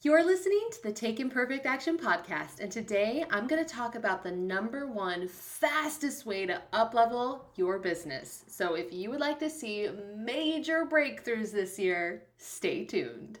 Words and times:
You're 0.00 0.24
listening 0.24 0.68
to 0.70 0.82
the 0.84 0.92
Take 0.92 1.18
Imperfect 1.18 1.66
Action 1.66 1.98
podcast, 1.98 2.60
and 2.60 2.70
today 2.70 3.24
I'm 3.32 3.48
going 3.48 3.64
to 3.64 3.68
talk 3.68 3.96
about 3.96 4.22
the 4.22 4.30
number 4.30 4.86
one 4.86 5.26
fastest 5.26 6.24
way 6.24 6.46
to 6.46 6.62
uplevel 6.72 7.40
your 7.56 7.80
business. 7.80 8.44
So, 8.46 8.74
if 8.74 8.92
you 8.92 9.10
would 9.10 9.18
like 9.18 9.40
to 9.40 9.50
see 9.50 9.88
major 10.16 10.86
breakthroughs 10.86 11.50
this 11.50 11.80
year, 11.80 12.22
stay 12.36 12.84
tuned. 12.84 13.40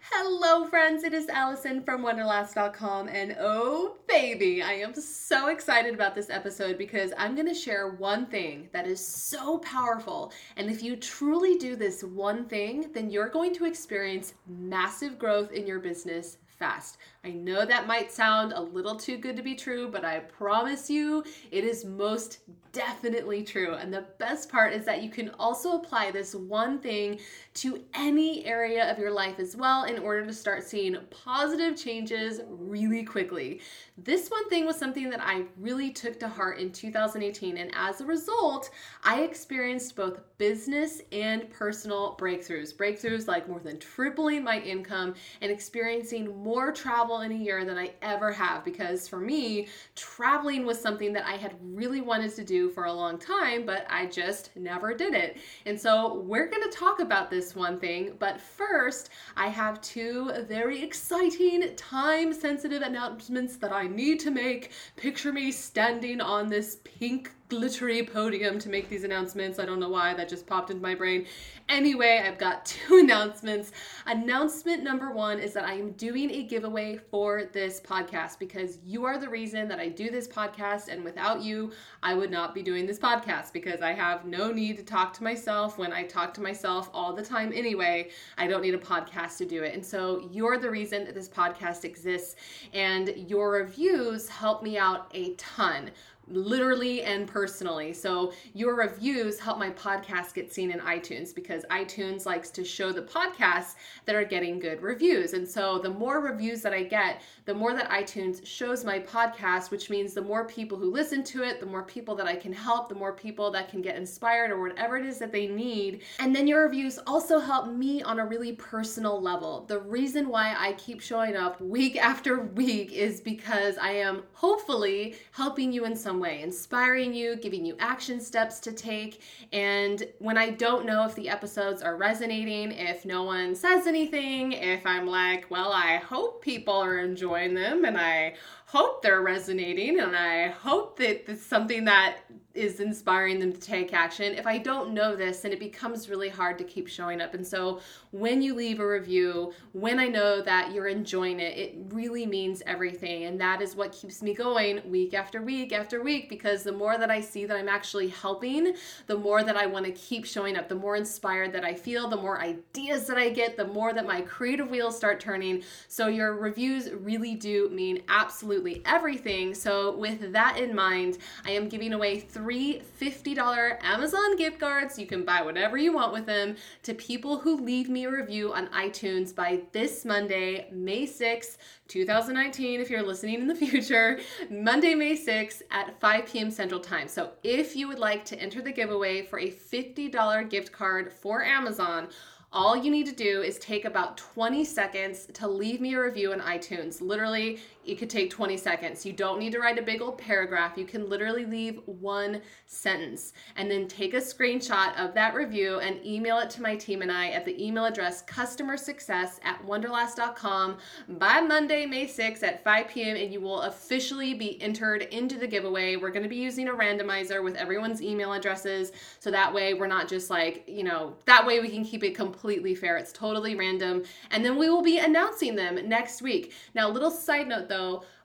Hello, 0.00 0.64
friends. 0.64 1.02
It 1.02 1.12
is 1.12 1.28
Allison 1.28 1.82
from 1.82 2.02
Wonderlass.com, 2.02 3.08
and 3.08 3.36
oh, 3.38 3.96
baby, 4.06 4.62
I 4.62 4.74
am 4.74 4.94
so 4.94 5.48
excited 5.48 5.92
about 5.92 6.14
this 6.14 6.30
episode 6.30 6.78
because 6.78 7.12
I'm 7.18 7.34
going 7.34 7.48
to 7.48 7.54
share 7.54 7.90
one 7.90 8.26
thing 8.26 8.68
that 8.72 8.86
is 8.86 9.04
so 9.04 9.58
powerful. 9.58 10.32
And 10.56 10.70
if 10.70 10.82
you 10.82 10.96
truly 10.96 11.56
do 11.56 11.76
this 11.76 12.02
one 12.04 12.46
thing, 12.46 12.90
then 12.94 13.10
you're 13.10 13.28
going 13.28 13.52
to 13.56 13.64
experience 13.64 14.34
massive 14.46 15.18
growth 15.18 15.52
in 15.52 15.66
your 15.66 15.80
business 15.80 16.38
fast. 16.46 16.98
I 17.24 17.30
know 17.30 17.66
that 17.66 17.86
might 17.88 18.12
sound 18.12 18.52
a 18.52 18.60
little 18.60 18.94
too 18.94 19.16
good 19.16 19.36
to 19.36 19.42
be 19.42 19.54
true, 19.54 19.88
but 19.88 20.04
I 20.04 20.20
promise 20.20 20.88
you 20.88 21.24
it 21.50 21.64
is 21.64 21.84
most 21.84 22.38
definitely 22.70 23.42
true. 23.42 23.74
And 23.74 23.92
the 23.92 24.04
best 24.18 24.48
part 24.48 24.72
is 24.72 24.84
that 24.84 25.02
you 25.02 25.10
can 25.10 25.30
also 25.38 25.72
apply 25.72 26.12
this 26.12 26.34
one 26.34 26.78
thing 26.78 27.18
to 27.54 27.82
any 27.94 28.44
area 28.44 28.88
of 28.90 28.98
your 28.98 29.10
life 29.10 29.40
as 29.40 29.56
well 29.56 29.84
in 29.84 29.98
order 29.98 30.24
to 30.24 30.32
start 30.32 30.62
seeing 30.62 30.96
positive 31.10 31.76
changes 31.76 32.40
really 32.48 33.02
quickly. 33.02 33.60
This 33.96 34.28
one 34.28 34.48
thing 34.48 34.64
was 34.64 34.76
something 34.76 35.10
that 35.10 35.20
I 35.20 35.44
really 35.58 35.90
took 35.90 36.20
to 36.20 36.28
heart 36.28 36.60
in 36.60 36.70
2018, 36.70 37.56
and 37.56 37.72
as 37.74 38.00
a 38.00 38.06
result, 38.06 38.70
I 39.02 39.22
experienced 39.22 39.96
both 39.96 40.20
business 40.38 41.02
and 41.10 41.50
personal 41.50 42.16
breakthroughs. 42.20 42.76
Breakthroughs 42.76 43.26
like 43.26 43.48
more 43.48 43.58
than 43.58 43.80
tripling 43.80 44.44
my 44.44 44.60
income 44.60 45.14
and 45.40 45.50
experiencing 45.50 46.36
more 46.44 46.70
travel 46.70 47.07
in 47.22 47.32
a 47.32 47.34
year 47.34 47.64
than 47.64 47.78
I 47.78 47.92
ever 48.02 48.30
have 48.32 48.64
because 48.64 49.08
for 49.08 49.18
me, 49.18 49.66
traveling 49.96 50.64
was 50.64 50.80
something 50.80 51.12
that 51.14 51.26
I 51.26 51.36
had 51.36 51.54
really 51.62 52.00
wanted 52.00 52.34
to 52.36 52.44
do 52.44 52.68
for 52.68 52.84
a 52.84 52.92
long 52.92 53.18
time, 53.18 53.64
but 53.66 53.86
I 53.88 54.06
just 54.06 54.54
never 54.54 54.94
did 54.94 55.14
it. 55.14 55.38
And 55.66 55.80
so 55.80 56.20
we're 56.20 56.48
going 56.48 56.62
to 56.62 56.76
talk 56.76 57.00
about 57.00 57.30
this 57.30 57.56
one 57.56 57.80
thing, 57.80 58.14
but 58.18 58.40
first, 58.40 59.10
I 59.36 59.48
have 59.48 59.80
two 59.80 60.30
very 60.46 60.82
exciting, 60.82 61.74
time 61.76 62.32
sensitive 62.32 62.82
announcements 62.82 63.56
that 63.56 63.72
I 63.72 63.86
need 63.86 64.20
to 64.20 64.30
make. 64.30 64.72
Picture 64.96 65.32
me 65.32 65.50
standing 65.50 66.20
on 66.20 66.48
this 66.48 66.78
pink 66.84 67.32
glittery 67.48 68.02
podium 68.02 68.58
to 68.58 68.68
make 68.68 68.88
these 68.88 69.04
announcements. 69.04 69.58
I 69.58 69.64
don't 69.64 69.80
know 69.80 69.88
why 69.88 70.12
that 70.14 70.28
just 70.28 70.46
popped 70.46 70.70
into 70.70 70.82
my 70.82 70.94
brain. 70.94 71.26
Anyway, 71.68 72.22
I've 72.24 72.38
got 72.38 72.64
two 72.66 72.98
announcements. 72.98 73.72
Announcement 74.06 74.82
number 74.82 75.10
one 75.10 75.38
is 75.38 75.52
that 75.54 75.64
I 75.64 75.74
am 75.74 75.92
doing 75.92 76.30
a 76.30 76.42
giveaway 76.42 76.98
for 77.10 77.44
this 77.52 77.80
podcast 77.80 78.38
because 78.38 78.78
you 78.84 79.04
are 79.04 79.18
the 79.18 79.28
reason 79.28 79.68
that 79.68 79.78
I 79.78 79.88
do 79.88 80.10
this 80.10 80.28
podcast, 80.28 80.88
and 80.88 81.02
without 81.04 81.42
you, 81.42 81.72
I 82.02 82.14
would 82.14 82.30
not 82.30 82.54
be 82.54 82.62
doing 82.62 82.86
this 82.86 82.98
podcast 82.98 83.52
because 83.52 83.80
I 83.80 83.92
have 83.92 84.24
no 84.24 84.52
need 84.52 84.76
to 84.76 84.82
talk 84.82 85.12
to 85.14 85.24
myself 85.24 85.78
when 85.78 85.92
I 85.92 86.04
talk 86.04 86.34
to 86.34 86.42
myself 86.42 86.90
all 86.92 87.14
the 87.14 87.24
time 87.24 87.52
anyway. 87.54 88.10
I 88.36 88.46
don't 88.46 88.62
need 88.62 88.74
a 88.74 88.78
podcast 88.78 89.38
to 89.38 89.46
do 89.46 89.62
it. 89.62 89.74
And 89.74 89.84
so 89.84 90.28
you're 90.30 90.58
the 90.58 90.70
reason 90.70 91.04
that 91.04 91.14
this 91.14 91.28
podcast 91.28 91.84
exists, 91.84 92.36
and 92.74 93.08
your 93.16 93.50
reviews 93.50 94.28
help 94.28 94.62
me 94.62 94.76
out 94.76 95.10
a 95.14 95.34
ton 95.34 95.90
literally 96.30 97.02
and 97.02 97.26
personally. 97.26 97.92
So 97.92 98.32
your 98.54 98.74
reviews 98.74 99.38
help 99.38 99.58
my 99.58 99.70
podcast 99.70 100.34
get 100.34 100.52
seen 100.52 100.70
in 100.70 100.80
iTunes 100.80 101.34
because 101.34 101.64
iTunes 101.70 102.26
likes 102.26 102.50
to 102.50 102.64
show 102.64 102.92
the 102.92 103.02
podcasts 103.02 103.74
that 104.04 104.14
are 104.14 104.24
getting 104.24 104.58
good 104.58 104.82
reviews. 104.82 105.32
And 105.32 105.48
so 105.48 105.78
the 105.78 105.90
more 105.90 106.20
reviews 106.20 106.62
that 106.62 106.72
I 106.72 106.82
get, 106.82 107.22
the 107.44 107.54
more 107.54 107.74
that 107.74 107.88
iTunes 107.90 108.44
shows 108.46 108.84
my 108.84 108.98
podcast, 108.98 109.70
which 109.70 109.90
means 109.90 110.14
the 110.14 110.22
more 110.22 110.46
people 110.46 110.78
who 110.78 110.90
listen 110.90 111.22
to 111.24 111.42
it, 111.42 111.60
the 111.60 111.66
more 111.66 111.82
people 111.82 112.14
that 112.16 112.26
I 112.26 112.36
can 112.36 112.52
help, 112.52 112.88
the 112.88 112.94
more 112.94 113.12
people 113.12 113.50
that 113.52 113.68
can 113.68 113.80
get 113.80 113.96
inspired 113.96 114.50
or 114.50 114.60
whatever 114.60 114.96
it 114.98 115.06
is 115.06 115.18
that 115.18 115.32
they 115.32 115.46
need. 115.46 116.02
And 116.18 116.34
then 116.34 116.46
your 116.46 116.64
reviews 116.64 116.98
also 117.06 117.38
help 117.38 117.68
me 117.68 118.02
on 118.02 118.18
a 118.18 118.26
really 118.26 118.52
personal 118.52 119.20
level. 119.20 119.64
The 119.66 119.80
reason 119.80 120.28
why 120.28 120.54
I 120.58 120.72
keep 120.74 121.00
showing 121.00 121.36
up 121.36 121.60
week 121.60 121.96
after 122.02 122.40
week 122.40 122.92
is 122.92 123.20
because 123.20 123.78
I 123.78 123.92
am 123.92 124.22
hopefully 124.32 125.16
helping 125.32 125.72
you 125.72 125.84
in 125.84 125.96
some 125.96 126.17
some 126.18 126.22
way, 126.22 126.42
inspiring 126.42 127.14
you, 127.14 127.36
giving 127.36 127.64
you 127.64 127.76
action 127.78 128.20
steps 128.20 128.58
to 128.60 128.72
take. 128.72 129.22
And 129.52 130.04
when 130.18 130.36
I 130.36 130.50
don't 130.50 130.84
know 130.84 131.04
if 131.04 131.14
the 131.14 131.28
episodes 131.28 131.80
are 131.80 131.96
resonating, 131.96 132.72
if 132.72 133.04
no 133.04 133.22
one 133.22 133.54
says 133.54 133.86
anything, 133.86 134.52
if 134.52 134.84
I'm 134.84 135.06
like, 135.06 135.48
well, 135.48 135.72
I 135.72 135.96
hope 135.96 136.42
people 136.42 136.74
are 136.74 136.98
enjoying 136.98 137.54
them 137.54 137.84
and 137.84 137.96
I 137.96 138.34
hope 138.68 139.00
they're 139.00 139.22
resonating 139.22 139.98
and 139.98 140.14
I 140.14 140.48
hope 140.48 140.98
that 140.98 141.30
it's 141.30 141.42
something 141.42 141.86
that 141.86 142.18
is 142.58 142.80
inspiring 142.80 143.38
them 143.38 143.52
to 143.52 143.60
take 143.60 143.94
action. 143.94 144.34
If 144.34 144.46
I 144.46 144.58
don't 144.58 144.92
know 144.92 145.14
this, 145.14 145.40
then 145.40 145.52
it 145.52 145.60
becomes 145.60 146.10
really 146.10 146.28
hard 146.28 146.58
to 146.58 146.64
keep 146.64 146.88
showing 146.88 147.20
up. 147.20 147.34
And 147.34 147.46
so 147.46 147.80
when 148.10 148.42
you 148.42 148.54
leave 148.54 148.80
a 148.80 148.86
review, 148.86 149.54
when 149.72 150.00
I 150.00 150.08
know 150.08 150.42
that 150.42 150.72
you're 150.72 150.88
enjoying 150.88 151.38
it, 151.38 151.56
it 151.56 151.76
really 151.90 152.26
means 152.26 152.62
everything. 152.66 153.24
And 153.24 153.40
that 153.40 153.62
is 153.62 153.76
what 153.76 153.92
keeps 153.92 154.22
me 154.22 154.34
going 154.34 154.82
week 154.90 155.14
after 155.14 155.40
week 155.40 155.72
after 155.72 156.02
week 156.02 156.28
because 156.28 156.64
the 156.64 156.72
more 156.72 156.98
that 156.98 157.10
I 157.10 157.20
see 157.20 157.46
that 157.46 157.56
I'm 157.56 157.68
actually 157.68 158.08
helping, 158.08 158.74
the 159.06 159.16
more 159.16 159.44
that 159.44 159.56
I 159.56 159.66
want 159.66 159.86
to 159.86 159.92
keep 159.92 160.26
showing 160.26 160.56
up, 160.56 160.68
the 160.68 160.74
more 160.74 160.96
inspired 160.96 161.52
that 161.52 161.64
I 161.64 161.74
feel, 161.74 162.08
the 162.08 162.16
more 162.16 162.40
ideas 162.40 163.06
that 163.06 163.18
I 163.18 163.28
get, 163.28 163.56
the 163.56 163.68
more 163.68 163.92
that 163.92 164.06
my 164.06 164.22
creative 164.22 164.68
wheels 164.68 164.96
start 164.96 165.20
turning. 165.20 165.62
So 165.86 166.08
your 166.08 166.34
reviews 166.34 166.90
really 166.90 167.36
do 167.36 167.70
mean 167.70 168.02
absolutely 168.08 168.57
everything. 168.84 169.54
So 169.54 169.96
with 169.96 170.32
that 170.32 170.58
in 170.58 170.74
mind, 170.74 171.18
I 171.44 171.52
am 171.52 171.68
giving 171.68 171.92
away 171.92 172.20
three 172.20 172.48
three 172.48 172.80
$50 173.00 173.78
Amazon 173.82 174.36
gift 174.36 174.58
cards. 174.58 174.98
You 174.98 175.06
can 175.06 175.24
buy 175.24 175.42
whatever 175.42 175.76
you 175.76 175.92
want 175.92 176.12
with 176.12 176.24
them 176.24 176.56
to 176.82 176.94
people 176.94 177.38
who 177.38 177.56
leave 177.56 177.88
me 177.88 178.04
a 178.04 178.10
review 178.10 178.54
on 178.54 178.68
iTunes 178.68 179.34
by 179.34 179.60
this 179.72 180.04
Monday, 180.04 180.68
May 180.72 181.06
6th, 181.06 181.58
2019, 181.88 182.80
if 182.80 182.88
you're 182.88 183.02
listening 183.02 183.40
in 183.40 183.46
the 183.46 183.54
future, 183.66 184.20
Monday, 184.50 184.94
May 184.94 185.16
6th 185.16 185.62
at 185.70 186.00
5 186.00 186.26
p.m. 186.26 186.50
Central 186.50 186.80
Time. 186.80 187.06
So 187.06 187.32
if 187.42 187.76
you 187.76 187.86
would 187.86 187.98
like 187.98 188.24
to 188.26 188.40
enter 188.40 188.62
the 188.62 188.72
giveaway 188.72 189.22
for 189.22 189.38
a 189.38 189.50
$50 189.50 190.48
gift 190.48 190.72
card 190.72 191.12
for 191.12 191.44
Amazon, 191.44 192.08
all 192.50 192.74
you 192.74 192.90
need 192.90 193.04
to 193.06 193.14
do 193.14 193.42
is 193.42 193.58
take 193.58 193.84
about 193.84 194.16
20 194.16 194.64
seconds 194.64 195.28
to 195.34 195.46
leave 195.46 195.82
me 195.82 195.94
a 195.94 196.00
review 196.00 196.32
on 196.32 196.40
iTunes. 196.40 197.02
Literally, 197.02 197.58
it 197.88 197.98
could 197.98 198.10
take 198.10 198.30
20 198.30 198.56
seconds. 198.56 199.06
You 199.06 199.12
don't 199.12 199.38
need 199.38 199.52
to 199.52 199.60
write 199.60 199.78
a 199.78 199.82
big 199.82 200.02
old 200.02 200.18
paragraph. 200.18 200.76
You 200.76 200.84
can 200.84 201.08
literally 201.08 201.46
leave 201.46 201.80
one 201.86 202.42
sentence 202.66 203.32
and 203.56 203.70
then 203.70 203.88
take 203.88 204.14
a 204.14 204.18
screenshot 204.18 204.94
of 204.96 205.14
that 205.14 205.34
review 205.34 205.78
and 205.80 206.04
email 206.04 206.38
it 206.38 206.50
to 206.50 206.62
my 206.62 206.76
team 206.76 207.02
and 207.02 207.10
I 207.10 207.28
at 207.28 207.44
the 207.44 207.64
email 207.64 207.86
address 207.86 208.22
customer 208.22 208.76
success 208.76 209.40
at 209.42 209.64
wonderlass.com 209.64 210.76
by 211.08 211.40
Monday, 211.40 211.86
May 211.86 212.06
6th 212.06 212.42
at 212.42 212.62
5 212.62 212.88
p.m. 212.88 213.16
and 213.16 213.32
you 213.32 213.40
will 213.40 213.62
officially 213.62 214.34
be 214.34 214.60
entered 214.60 215.02
into 215.02 215.38
the 215.38 215.46
giveaway. 215.46 215.96
We're 215.96 216.10
going 216.10 216.22
to 216.24 216.28
be 216.28 216.36
using 216.36 216.68
a 216.68 216.72
randomizer 216.72 217.42
with 217.42 217.56
everyone's 217.56 218.02
email 218.02 218.34
addresses 218.34 218.92
so 219.18 219.30
that 219.30 219.52
way 219.52 219.72
we're 219.72 219.86
not 219.86 220.08
just 220.08 220.28
like, 220.28 220.64
you 220.66 220.84
know, 220.84 221.14
that 221.24 221.46
way 221.46 221.60
we 221.60 221.70
can 221.70 221.84
keep 221.84 222.04
it 222.04 222.14
completely 222.14 222.74
fair. 222.74 222.98
It's 222.98 223.12
totally 223.12 223.54
random. 223.54 224.04
And 224.30 224.44
then 224.44 224.58
we 224.58 224.68
will 224.68 224.82
be 224.82 224.98
announcing 224.98 225.56
them 225.56 225.88
next 225.88 226.20
week. 226.20 226.52
Now, 226.74 226.90
little 226.90 227.10
side 227.10 227.48
note 227.48 227.68
though, 227.68 227.77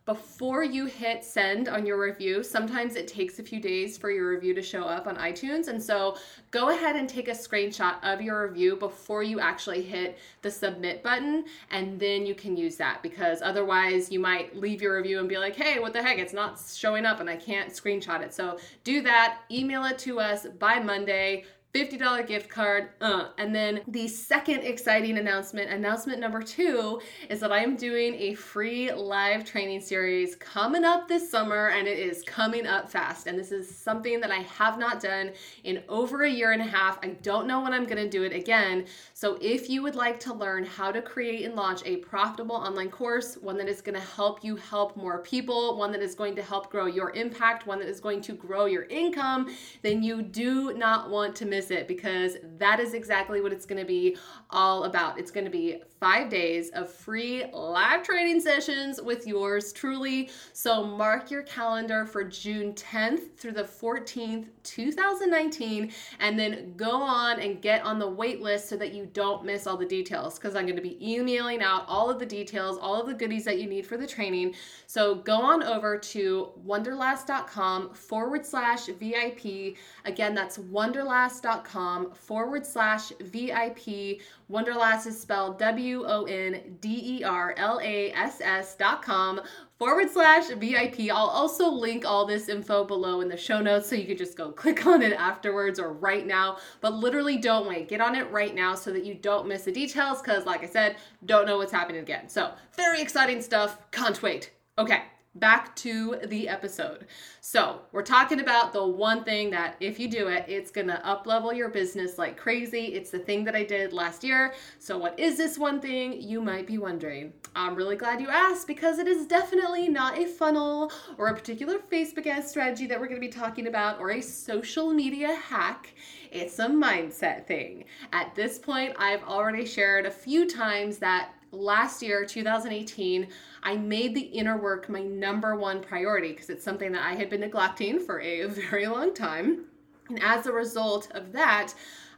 before 0.05 0.65
you 0.65 0.85
hit 0.85 1.23
send 1.23 1.69
on 1.69 1.85
your 1.85 1.97
review, 1.97 2.43
sometimes 2.43 2.95
it 2.95 3.07
takes 3.07 3.39
a 3.39 3.43
few 3.43 3.61
days 3.61 3.97
for 3.97 4.11
your 4.11 4.29
review 4.29 4.53
to 4.53 4.61
show 4.61 4.83
up 4.83 5.07
on 5.07 5.15
iTunes. 5.15 5.69
And 5.69 5.81
so 5.81 6.17
go 6.51 6.71
ahead 6.71 6.97
and 6.97 7.07
take 7.07 7.29
a 7.29 7.31
screenshot 7.31 8.03
of 8.03 8.21
your 8.21 8.45
review 8.45 8.75
before 8.75 9.23
you 9.23 9.39
actually 9.39 9.81
hit 9.81 10.17
the 10.41 10.51
submit 10.51 11.03
button, 11.03 11.45
and 11.71 11.97
then 11.97 12.25
you 12.25 12.35
can 12.35 12.57
use 12.57 12.75
that 12.75 13.01
because 13.01 13.41
otherwise 13.41 14.11
you 14.11 14.19
might 14.19 14.53
leave 14.57 14.81
your 14.81 14.97
review 14.97 15.19
and 15.19 15.29
be 15.29 15.37
like, 15.37 15.55
hey, 15.55 15.79
what 15.79 15.93
the 15.93 16.03
heck? 16.03 16.17
It's 16.17 16.33
not 16.33 16.59
showing 16.59 17.05
up 17.05 17.21
and 17.21 17.29
I 17.29 17.37
can't 17.37 17.71
screenshot 17.71 18.21
it. 18.21 18.33
So 18.33 18.59
do 18.83 19.01
that, 19.03 19.43
email 19.49 19.85
it 19.85 19.97
to 19.99 20.19
us 20.19 20.45
by 20.59 20.79
Monday. 20.79 21.45
$50 21.73 22.27
gift 22.27 22.49
card. 22.49 22.89
Uh. 23.01 23.29
And 23.39 23.53
then 23.53 23.81
the 23.87 24.07
second 24.07 24.59
exciting 24.59 25.17
announcement, 25.17 25.71
announcement 25.71 26.19
number 26.19 26.39
two, 26.39 27.01
is 27.29 27.39
that 27.39 27.51
I 27.51 27.63
am 27.63 27.75
doing 27.75 28.13
a 28.13 28.35
free 28.35 28.93
live 28.93 29.43
training 29.43 29.81
series 29.81 30.35
coming 30.35 30.83
up 30.83 31.07
this 31.07 31.31
summer 31.31 31.69
and 31.69 31.87
it 31.87 31.97
is 31.97 32.21
coming 32.27 32.67
up 32.67 32.91
fast. 32.91 33.25
And 33.25 33.39
this 33.39 33.51
is 33.51 33.75
something 33.75 34.19
that 34.19 34.29
I 34.29 34.41
have 34.41 34.77
not 34.77 35.01
done 35.01 35.31
in 35.63 35.81
over 35.89 36.23
a 36.23 36.29
year 36.29 36.51
and 36.51 36.61
a 36.61 36.65
half. 36.65 36.99
I 37.01 37.07
don't 37.23 37.47
know 37.47 37.61
when 37.61 37.73
I'm 37.73 37.85
going 37.85 37.97
to 37.97 38.09
do 38.09 38.21
it 38.21 38.33
again. 38.33 38.85
So 39.15 39.39
if 39.41 39.67
you 39.67 39.81
would 39.81 39.95
like 39.95 40.19
to 40.21 40.33
learn 40.33 40.65
how 40.65 40.91
to 40.91 41.01
create 41.01 41.43
and 41.43 41.55
launch 41.55 41.81
a 41.85 41.97
profitable 41.97 42.55
online 42.55 42.91
course, 42.91 43.35
one 43.35 43.57
that 43.57 43.67
is 43.67 43.81
going 43.81 43.99
to 43.99 44.05
help 44.05 44.43
you 44.43 44.57
help 44.57 44.95
more 44.95 45.19
people, 45.19 45.75
one 45.79 45.91
that 45.93 46.03
is 46.03 46.13
going 46.13 46.35
to 46.35 46.43
help 46.43 46.69
grow 46.69 46.85
your 46.85 47.09
impact, 47.11 47.65
one 47.65 47.79
that 47.79 47.89
is 47.89 47.99
going 47.99 48.21
to 48.21 48.33
grow 48.33 48.65
your 48.65 48.83
income, 48.83 49.49
then 49.81 50.03
you 50.03 50.21
do 50.21 50.77
not 50.77 51.09
want 51.09 51.35
to 51.37 51.47
miss 51.47 51.62
it 51.71 51.87
because 51.87 52.37
that 52.57 52.79
is 52.79 52.93
exactly 52.93 53.41
what 53.41 53.51
it's 53.51 53.65
going 53.65 53.79
to 53.79 53.87
be 53.87 54.17
all 54.49 54.83
about. 54.85 55.19
It's 55.19 55.31
going 55.31 55.45
to 55.45 55.51
be 55.51 55.81
five 55.99 56.29
days 56.29 56.69
of 56.71 56.89
free 56.91 57.45
live 57.53 58.03
training 58.03 58.41
sessions 58.41 59.01
with 59.01 59.25
yours 59.27 59.73
truly. 59.73 60.29
So 60.53 60.83
mark 60.83 61.31
your 61.31 61.43
calendar 61.43 62.05
for 62.05 62.23
June 62.23 62.73
10th 62.73 63.35
through 63.37 63.53
the 63.53 63.63
14th, 63.63 64.47
2019, 64.63 65.91
and 66.19 66.39
then 66.39 66.73
go 66.75 67.01
on 67.01 67.39
and 67.39 67.61
get 67.61 67.83
on 67.83 67.99
the 67.99 68.07
wait 68.07 68.41
list 68.41 68.69
so 68.69 68.77
that 68.77 68.93
you 68.93 69.07
don't 69.13 69.45
miss 69.45 69.67
all 69.67 69.77
the 69.77 69.85
details 69.85 70.37
because 70.37 70.55
I'm 70.55 70.65
going 70.65 70.75
to 70.75 70.81
be 70.81 70.97
emailing 71.01 71.61
out 71.61 71.85
all 71.87 72.09
of 72.09 72.19
the 72.19 72.25
details, 72.25 72.77
all 72.77 73.01
of 73.01 73.07
the 73.07 73.13
goodies 73.13 73.45
that 73.45 73.59
you 73.59 73.67
need 73.67 73.85
for 73.85 73.97
the 73.97 74.07
training. 74.07 74.55
So 74.87 75.15
go 75.15 75.41
on 75.41 75.63
over 75.63 75.97
to 75.97 76.51
wonderlass.com 76.65 77.93
forward 77.93 78.45
slash 78.45 78.87
VIP. 78.87 79.77
Again, 80.05 80.33
that's 80.33 80.57
wonderlass.com 80.57 82.11
forward 82.13 82.65
slash 82.65 83.11
VIP. 83.19 84.19
Wonderlass 84.49 85.07
is 85.07 85.19
spelled 85.19 85.57
W 85.59 86.05
O 86.05 86.25
N 86.25 86.77
D 86.79 87.19
E 87.19 87.23
R 87.23 87.55
L 87.57 87.79
A 87.81 88.11
S 88.11 88.41
S 88.41 88.75
dot 88.75 89.01
com 89.01 89.41
forward 89.83 90.09
slash 90.09 90.47
VIP. 90.47 91.11
I'll 91.11 91.27
also 91.27 91.69
link 91.69 92.05
all 92.05 92.25
this 92.25 92.47
info 92.47 92.85
below 92.85 93.19
in 93.19 93.27
the 93.27 93.35
show 93.35 93.59
notes 93.59 93.89
so 93.89 93.95
you 93.95 94.05
can 94.05 94.15
just 94.15 94.37
go 94.37 94.49
click 94.63 94.85
on 94.87 95.01
it 95.01 95.11
afterwards 95.11 95.77
or 95.77 95.91
right 95.91 96.25
now. 96.25 96.57
But 96.79 96.93
literally 96.93 97.35
don't 97.35 97.67
wait. 97.67 97.89
Get 97.89 97.99
on 97.99 98.15
it 98.15 98.31
right 98.31 98.55
now 98.55 98.75
so 98.75 98.93
that 98.93 99.03
you 99.03 99.13
don't 99.13 99.45
miss 99.45 99.63
the 99.63 99.73
details 99.73 100.21
because, 100.21 100.45
like 100.45 100.63
I 100.63 100.67
said, 100.67 100.95
don't 101.25 101.45
know 101.45 101.57
what's 101.57 101.73
happening 101.73 102.01
again. 102.01 102.29
So, 102.29 102.53
very 102.77 103.01
exciting 103.01 103.41
stuff. 103.41 103.77
Can't 103.91 104.21
wait. 104.21 104.51
Okay 104.77 105.03
back 105.35 105.75
to 105.77 106.19
the 106.27 106.47
episode. 106.47 107.07
So, 107.41 107.81
we're 107.91 108.03
talking 108.03 108.39
about 108.39 108.71
the 108.71 108.85
one 108.85 109.23
thing 109.23 109.49
that 109.51 109.75
if 109.79 109.99
you 109.99 110.07
do 110.07 110.27
it, 110.27 110.45
it's 110.47 110.71
going 110.71 110.87
to 110.87 111.05
up 111.05 111.25
level 111.25 111.51
your 111.51 111.69
business 111.69 112.17
like 112.17 112.37
crazy. 112.37 112.93
It's 112.93 113.09
the 113.09 113.19
thing 113.19 113.43
that 113.45 113.55
I 113.55 113.63
did 113.63 113.93
last 113.93 114.23
year. 114.23 114.53
So, 114.79 114.97
what 114.97 115.19
is 115.19 115.37
this 115.37 115.57
one 115.57 115.79
thing? 115.79 116.21
You 116.21 116.41
might 116.41 116.67
be 116.67 116.77
wondering. 116.77 117.33
I'm 117.55 117.75
really 117.75 117.95
glad 117.95 118.21
you 118.21 118.29
asked 118.29 118.67
because 118.67 118.99
it 118.99 119.07
is 119.07 119.27
definitely 119.27 119.89
not 119.89 120.17
a 120.17 120.25
funnel 120.25 120.91
or 121.17 121.27
a 121.27 121.33
particular 121.33 121.79
Facebook 121.79 122.27
ad 122.27 122.47
strategy 122.47 122.87
that 122.87 122.99
we're 122.99 123.07
going 123.07 123.21
to 123.21 123.27
be 123.27 123.31
talking 123.31 123.67
about 123.67 123.99
or 123.99 124.11
a 124.11 124.21
social 124.21 124.93
media 124.93 125.35
hack. 125.35 125.93
It's 126.31 126.57
a 126.59 126.67
mindset 126.67 127.45
thing. 127.45 127.85
At 128.11 128.33
this 128.33 128.57
point, 128.57 128.95
I've 128.97 129.23
already 129.23 129.65
shared 129.65 130.05
a 130.05 130.11
few 130.11 130.49
times 130.49 130.97
that 130.97 131.31
last 131.53 132.01
year, 132.01 132.25
2018, 132.25 133.27
I 133.61 133.77
made 133.77 134.15
the 134.15 134.21
inner 134.21 134.57
work 134.57 134.89
my 134.89 135.01
number 135.01 135.55
one 135.55 135.81
priority 135.81 136.31
because 136.31 136.49
it's 136.49 136.63
something 136.63 136.91
that 136.91 137.05
I 137.05 137.15
had 137.15 137.29
been 137.29 137.41
neglecting 137.41 137.99
for 137.99 138.19
a 138.19 138.45
very 138.47 138.87
long 138.87 139.13
time. 139.13 139.65
And 140.09 140.21
as 140.21 140.47
a 140.47 140.51
result 140.51 141.09
of 141.11 141.31
that, 141.31 141.73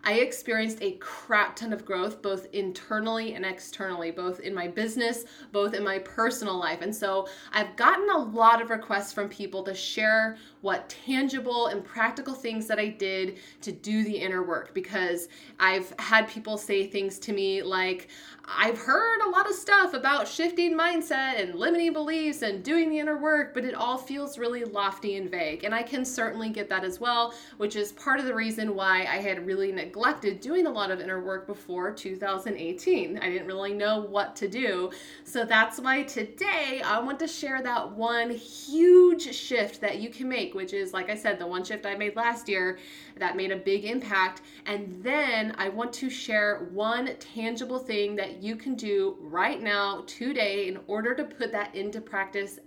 I 0.07 0.13
experienced 0.13 0.77
a 0.81 0.93
crap 0.93 1.55
ton 1.55 1.73
of 1.73 1.83
growth, 1.83 2.21
both 2.21 2.47
internally 2.53 3.33
and 3.33 3.43
externally, 3.43 4.11
both 4.11 4.39
in 4.39 4.53
my 4.53 4.67
business, 4.67 5.25
both 5.51 5.73
in 5.73 5.83
my 5.83 5.97
personal 5.99 6.57
life. 6.57 6.81
And 6.81 6.95
so 6.95 7.27
I've 7.51 7.75
gotten 7.75 8.07
a 8.11 8.17
lot 8.17 8.61
of 8.61 8.69
requests 8.69 9.11
from 9.11 9.29
people 9.29 9.63
to 9.63 9.73
share 9.73 10.37
what 10.65 10.89
tangible 10.89 11.67
and 11.67 11.85
practical 11.85 12.33
things 12.33 12.65
that 12.65 12.79
I 12.79 12.87
did 12.87 13.37
to 13.61 13.71
do 13.71 14.03
the 14.03 14.17
inner 14.17 14.41
work 14.41 14.73
because 14.73 15.27
I've 15.59 15.93
had 15.99 16.27
people 16.27 16.57
say 16.57 16.87
things 16.87 17.19
to 17.19 17.33
me 17.33 17.61
like, 17.61 18.07
I've 18.47 18.77
heard 18.77 19.21
a 19.21 19.29
lot 19.29 19.47
of 19.47 19.55
stuff 19.55 19.93
about 19.93 20.27
shifting 20.27 20.77
mindset 20.77 21.39
and 21.41 21.55
limiting 21.55 21.93
beliefs 21.93 22.41
and 22.41 22.63
doing 22.63 22.89
the 22.89 22.97
inner 22.97 23.17
work, 23.17 23.53
but 23.53 23.63
it 23.63 23.75
all 23.75 23.97
feels 23.97 24.39
really 24.39 24.63
lofty 24.63 25.17
and 25.17 25.29
vague. 25.29 25.63
And 25.63 25.73
I 25.73 25.83
can 25.83 26.03
certainly 26.03 26.49
get 26.49 26.67
that 26.69 26.83
as 26.83 26.99
well, 26.99 27.33
which 27.57 27.75
is 27.75 27.91
part 27.91 28.19
of 28.19 28.25
the 28.25 28.33
reason 28.33 28.75
why 28.75 29.01
I 29.01 29.17
had 29.17 29.45
really 29.45 29.71
neglected 29.71 30.41
doing 30.41 30.65
a 30.65 30.71
lot 30.71 30.89
of 30.89 30.99
inner 30.99 31.23
work 31.23 31.45
before 31.45 31.91
2018. 31.91 33.19
I 33.19 33.29
didn't 33.29 33.47
really 33.47 33.73
know 33.73 34.01
what 34.01 34.35
to 34.37 34.47
do. 34.47 34.91
So 35.23 35.45
that's 35.45 35.79
why 35.79 36.03
today 36.03 36.81
I 36.83 36.99
want 36.99 37.19
to 37.19 37.27
share 37.27 37.61
that 37.61 37.91
one 37.91 38.31
huge 38.31 39.33
shift 39.35 39.79
that 39.81 39.99
you 39.99 40.09
can 40.09 40.27
make, 40.27 40.54
which 40.55 40.73
is, 40.73 40.93
like 40.93 41.09
I 41.09 41.15
said, 41.15 41.37
the 41.37 41.45
one 41.45 41.63
shift 41.63 41.85
I 41.85 41.95
made 41.95 42.15
last 42.15 42.49
year 42.49 42.79
that 43.17 43.35
made 43.35 43.51
a 43.51 43.57
big 43.57 43.85
impact. 43.85 44.41
And 44.65 45.03
then 45.03 45.53
I 45.57 45.69
want 45.69 45.93
to 45.93 46.09
share 46.09 46.69
one 46.71 47.11
tangible 47.19 47.79
thing 47.79 48.15
that 48.15 48.41
you 48.41 48.55
can 48.55 48.75
do 48.75 49.17
right 49.19 49.61
now, 49.61 50.03
today, 50.07 50.67
in 50.67 50.79
order 50.87 51.13
to 51.13 51.23
put 51.23 51.51
that 51.51 51.75
into 51.75 52.01
practice 52.01 52.59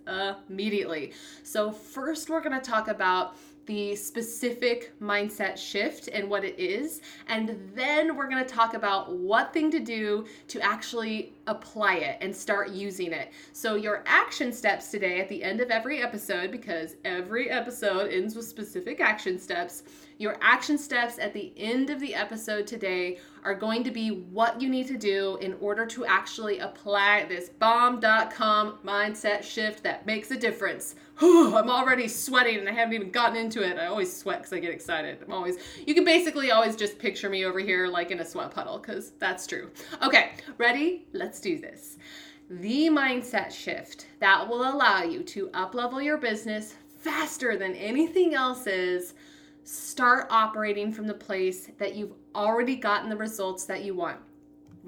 immediately. 0.48 1.12
So, 1.42 1.72
first, 1.72 2.30
we're 2.30 2.42
going 2.42 2.60
to 2.60 2.70
talk 2.70 2.88
about 2.88 3.36
the 3.68 3.94
specific 3.94 4.98
mindset 4.98 5.58
shift 5.58 6.08
and 6.08 6.28
what 6.28 6.42
it 6.42 6.58
is. 6.58 7.02
And 7.28 7.70
then 7.74 8.16
we're 8.16 8.28
going 8.28 8.42
to 8.42 8.50
talk 8.50 8.72
about 8.72 9.14
what 9.14 9.52
thing 9.52 9.70
to 9.70 9.78
do 9.78 10.26
to 10.48 10.60
actually 10.62 11.34
apply 11.46 11.96
it 11.96 12.16
and 12.22 12.34
start 12.34 12.70
using 12.70 13.12
it. 13.12 13.30
So, 13.52 13.74
your 13.74 14.02
action 14.06 14.52
steps 14.52 14.90
today 14.90 15.20
at 15.20 15.28
the 15.28 15.44
end 15.44 15.60
of 15.60 15.70
every 15.70 16.02
episode, 16.02 16.50
because 16.50 16.96
every 17.04 17.50
episode 17.50 18.10
ends 18.10 18.34
with 18.34 18.46
specific 18.46 19.00
action 19.00 19.38
steps, 19.38 19.82
your 20.18 20.36
action 20.40 20.76
steps 20.76 21.18
at 21.18 21.32
the 21.32 21.52
end 21.56 21.90
of 21.90 22.00
the 22.00 22.14
episode 22.14 22.66
today 22.66 23.18
are 23.44 23.54
going 23.54 23.84
to 23.84 23.90
be 23.92 24.10
what 24.10 24.60
you 24.60 24.68
need 24.68 24.88
to 24.88 24.98
do 24.98 25.38
in 25.40 25.54
order 25.60 25.86
to 25.86 26.04
actually 26.04 26.58
apply 26.58 27.24
this 27.28 27.48
bomb.com 27.48 28.78
mindset 28.84 29.44
shift 29.44 29.82
that 29.84 30.04
makes 30.06 30.32
a 30.32 30.36
difference. 30.36 30.96
I'm 31.20 31.70
already 31.70 32.08
sweating 32.08 32.58
and 32.58 32.68
I 32.68 32.72
haven't 32.72 32.94
even 32.94 33.10
gotten 33.10 33.36
into 33.36 33.62
it. 33.62 33.78
I 33.78 33.86
always 33.86 34.14
sweat 34.14 34.38
because 34.38 34.52
I 34.52 34.58
get 34.58 34.74
excited. 34.74 35.18
I'm 35.24 35.32
always, 35.32 35.56
you 35.86 35.94
can 35.94 36.04
basically 36.04 36.50
always 36.50 36.74
just 36.74 36.98
picture 36.98 37.30
me 37.30 37.44
over 37.44 37.60
here 37.60 37.86
like 37.86 38.10
in 38.10 38.18
a 38.18 38.24
sweat 38.24 38.50
puddle 38.50 38.78
because 38.78 39.12
that's 39.20 39.46
true. 39.46 39.70
Okay, 40.02 40.32
ready? 40.58 41.06
Let's 41.12 41.40
do 41.40 41.58
this. 41.60 41.96
The 42.50 42.88
mindset 42.88 43.52
shift 43.52 44.06
that 44.18 44.48
will 44.48 44.68
allow 44.68 45.02
you 45.04 45.22
to 45.22 45.48
uplevel 45.48 46.02
your 46.02 46.16
business 46.16 46.74
faster 46.96 47.56
than 47.56 47.74
anything 47.74 48.34
else 48.34 48.66
is 48.66 49.14
start 49.68 50.26
operating 50.30 50.90
from 50.90 51.06
the 51.06 51.12
place 51.12 51.68
that 51.76 51.94
you've 51.94 52.14
already 52.34 52.74
gotten 52.74 53.10
the 53.10 53.16
results 53.16 53.64
that 53.66 53.84
you 53.84 53.94
want. 53.94 54.18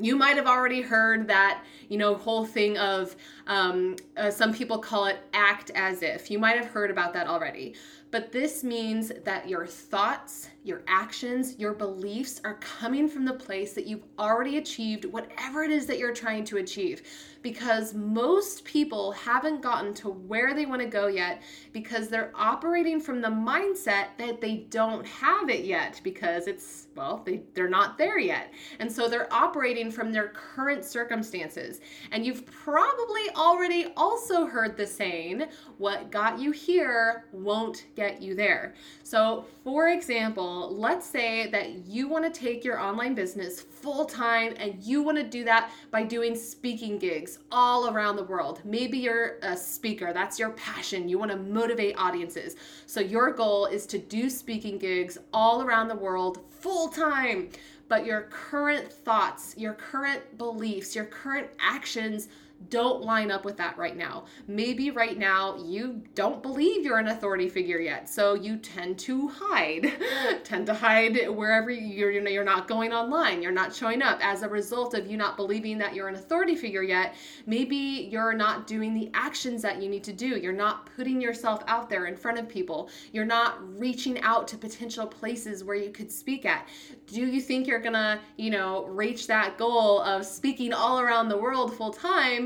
You 0.01 0.17
might 0.17 0.37
have 0.37 0.47
already 0.47 0.81
heard 0.81 1.29
that 1.29 1.65
you 1.91 1.99
know 1.99 2.15
whole 2.15 2.47
thing 2.47 2.79
of 2.79 3.15
um, 3.47 3.97
uh, 4.17 4.31
some 4.31 4.55
people 4.55 4.79
call 4.79 5.05
it 5.05 5.19
act 5.35 5.71
as 5.75 6.03
if. 6.03 6.31
You 6.31 6.39
might 6.39 6.57
have 6.57 6.67
heard 6.67 6.91
about 6.91 7.13
that 7.13 7.27
already 7.27 7.75
but 8.11 8.33
this 8.33 8.65
means 8.65 9.13
that 9.25 9.49
your 9.49 9.67
thoughts 9.67 10.49
your 10.63 10.83
actions 10.87 11.59
your 11.59 11.73
beliefs 11.73 12.41
are 12.45 12.55
coming 12.55 13.09
from 13.09 13.25
the 13.25 13.33
place 13.33 13.73
that 13.73 13.87
you've 13.87 14.05
already 14.19 14.59
achieved 14.59 15.07
whatever 15.07 15.63
it 15.63 15.71
is 15.71 15.87
that 15.87 15.99
you're 15.99 16.13
trying 16.15 16.45
to 16.45 16.59
achieve. 16.59 17.03
Because 17.43 17.95
most 17.95 18.65
people 18.65 19.13
haven't 19.13 19.63
gotten 19.63 19.95
to 19.95 20.11
where 20.11 20.53
they 20.53 20.67
want 20.67 20.83
to 20.83 20.87
go 20.87 21.07
yet 21.07 21.41
because 21.73 22.09
they're 22.09 22.33
operating 22.35 23.01
from 23.01 23.23
the 23.23 23.29
mindset 23.29 24.09
that 24.19 24.43
they 24.43 24.67
don't 24.69 25.07
have 25.07 25.49
it 25.49 25.65
yet 25.65 26.03
because 26.05 26.47
it's 26.47 26.89
well 26.95 27.23
they, 27.25 27.41
they're 27.55 27.69
not 27.69 27.97
there 27.97 28.19
yet. 28.19 28.53
And 28.79 28.93
so 28.93 29.09
they're 29.09 29.33
operating 29.33 29.91
from 29.91 30.13
their 30.13 30.29
current 30.29 30.85
circumstances. 30.85 31.81
And 32.11 32.27
you've 32.27 32.45
probably 32.45 33.31
already 33.37 33.87
also 33.97 34.45
heard 34.45 34.77
the 34.77 34.87
saying 34.87 35.47
what 35.79 36.11
got 36.11 36.39
you 36.39 36.51
here 36.51 37.25
won't 37.33 37.87
get 37.97 38.00
you 38.21 38.35
there. 38.35 38.75
So, 39.03 39.45
for 39.65 39.89
example, 39.89 40.75
let's 40.77 41.07
say 41.07 41.49
that 41.51 41.87
you 41.87 42.09
want 42.09 42.25
to 42.25 42.41
take 42.41 42.65
your 42.65 42.81
online 42.81 43.15
business 43.15 43.61
full 43.61 44.05
time 44.05 44.55
and 44.59 44.83
you 44.83 45.03
want 45.03 45.19
to 45.19 45.25
do 45.25 45.45
that 45.45 45.71
by 45.91 46.03
doing 46.05 46.35
speaking 46.35 46.99
gigs 46.99 47.39
all 47.53 47.89
around 47.89 48.17
the 48.17 48.25
world. 48.25 48.61
Maybe 48.65 48.99
you're 48.99 49.37
a 49.43 49.57
speaker, 49.57 50.13
that's 50.13 50.39
your 50.39 50.51
passion. 50.51 51.09
You 51.09 51.19
want 51.19 51.31
to 51.31 51.37
motivate 51.37 51.97
audiences. 51.99 52.57
So, 52.87 53.01
your 53.01 53.33
goal 53.33 53.67
is 53.67 53.87
to 53.87 53.99
do 53.99 54.31
speaking 54.31 54.79
gigs 54.79 55.19
all 55.33 55.63
around 55.63 55.89
the 55.89 55.97
world 55.97 56.41
full 56.51 56.89
time. 56.89 57.51
But 57.89 58.07
your 58.07 58.29
current 58.31 58.93
thoughts, 58.93 59.57
your 59.59 59.75
current 59.75 60.39
beliefs, 60.39 60.95
your 60.95 61.07
current 61.07 61.49
actions 61.59 62.29
don't 62.69 63.03
line 63.03 63.31
up 63.31 63.45
with 63.45 63.57
that 63.57 63.77
right 63.79 63.97
now. 63.97 64.25
Maybe 64.47 64.91
right 64.91 65.19
now 65.19 65.57
you 65.57 66.03
don't 66.15 66.43
believe 66.43 66.85
you're 66.85 66.99
an 66.99 67.09
authority 67.09 67.49
figure 67.49 67.81
yet, 67.81 68.09
so 68.09 68.35
you 68.35 68.57
tend 68.57 68.99
to 69.01 69.29
hide. 69.29 69.93
tend 70.45 70.67
to 70.67 70.75
hide 70.75 71.29
wherever 71.29 71.71
you're 71.71 72.11
you 72.11 72.21
know 72.21 72.31
you're 72.31 72.45
not 72.45 72.69
going 72.69 72.93
online, 72.93 73.43
you're 73.43 73.53
not 73.53 73.75
showing 73.75 74.03
up 74.03 74.19
as 74.23 74.43
a 74.43 74.49
result 74.49 74.95
of 74.95 75.07
you 75.07 75.17
not 75.17 75.37
believing 75.37 75.79
that 75.79 75.95
you're 75.95 76.09
an 76.09 76.15
authority 76.15 76.55
figure 76.55 76.83
yet. 76.83 77.15
Maybe 77.47 78.09
you're 78.11 78.35
not 78.35 78.67
doing 78.67 78.95
the 78.95 79.11
actions 79.15 79.63
that 79.63 79.83
you 79.83 79.89
need 79.89 80.05
to 80.05 80.13
do. 80.13 80.39
You're 80.39 80.53
not 80.53 80.89
putting 80.97 81.21
yourself 81.21 81.63
out 81.67 81.89
there 81.89 82.07
in 82.07 82.17
front 82.17 82.39
of 82.39 82.49
people. 82.49 82.89
You're 83.13 83.25
not 83.25 83.59
reaching 83.79 84.21
out 84.23 84.47
to 84.49 84.59
potential 84.59 85.07
places 85.07 85.65
where 85.65 85.77
you 85.77 85.91
could 85.91 86.11
speak 86.11 86.45
at. 86.45 86.69
Do 87.07 87.21
you 87.21 87.41
think 87.41 87.67
you're 87.67 87.81
to, 87.81 88.21
you 88.37 88.51
know, 88.51 88.85
reach 88.87 89.27
that 89.27 89.59
goal 89.59 90.01
of 90.03 90.25
speaking 90.25 90.73
all 90.73 91.01
around 91.01 91.29
the 91.29 91.37
world 91.37 91.75
full 91.77 91.93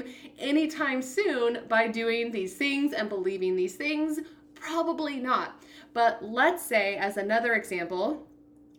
time 0.05 0.15
anytime 0.39 1.03
soon 1.03 1.61
by 1.69 1.89
doing 1.89 2.31
these 2.31 2.55
things 2.55 2.93
and 2.93 3.09
believing 3.09 3.57
these 3.57 3.75
things? 3.75 4.21
Probably 4.55 5.17
not. 5.17 5.63
But 5.93 6.25
let's 6.25 6.65
say, 6.65 6.97
as 6.97 7.17
another 7.17 7.55
example, 7.55 8.27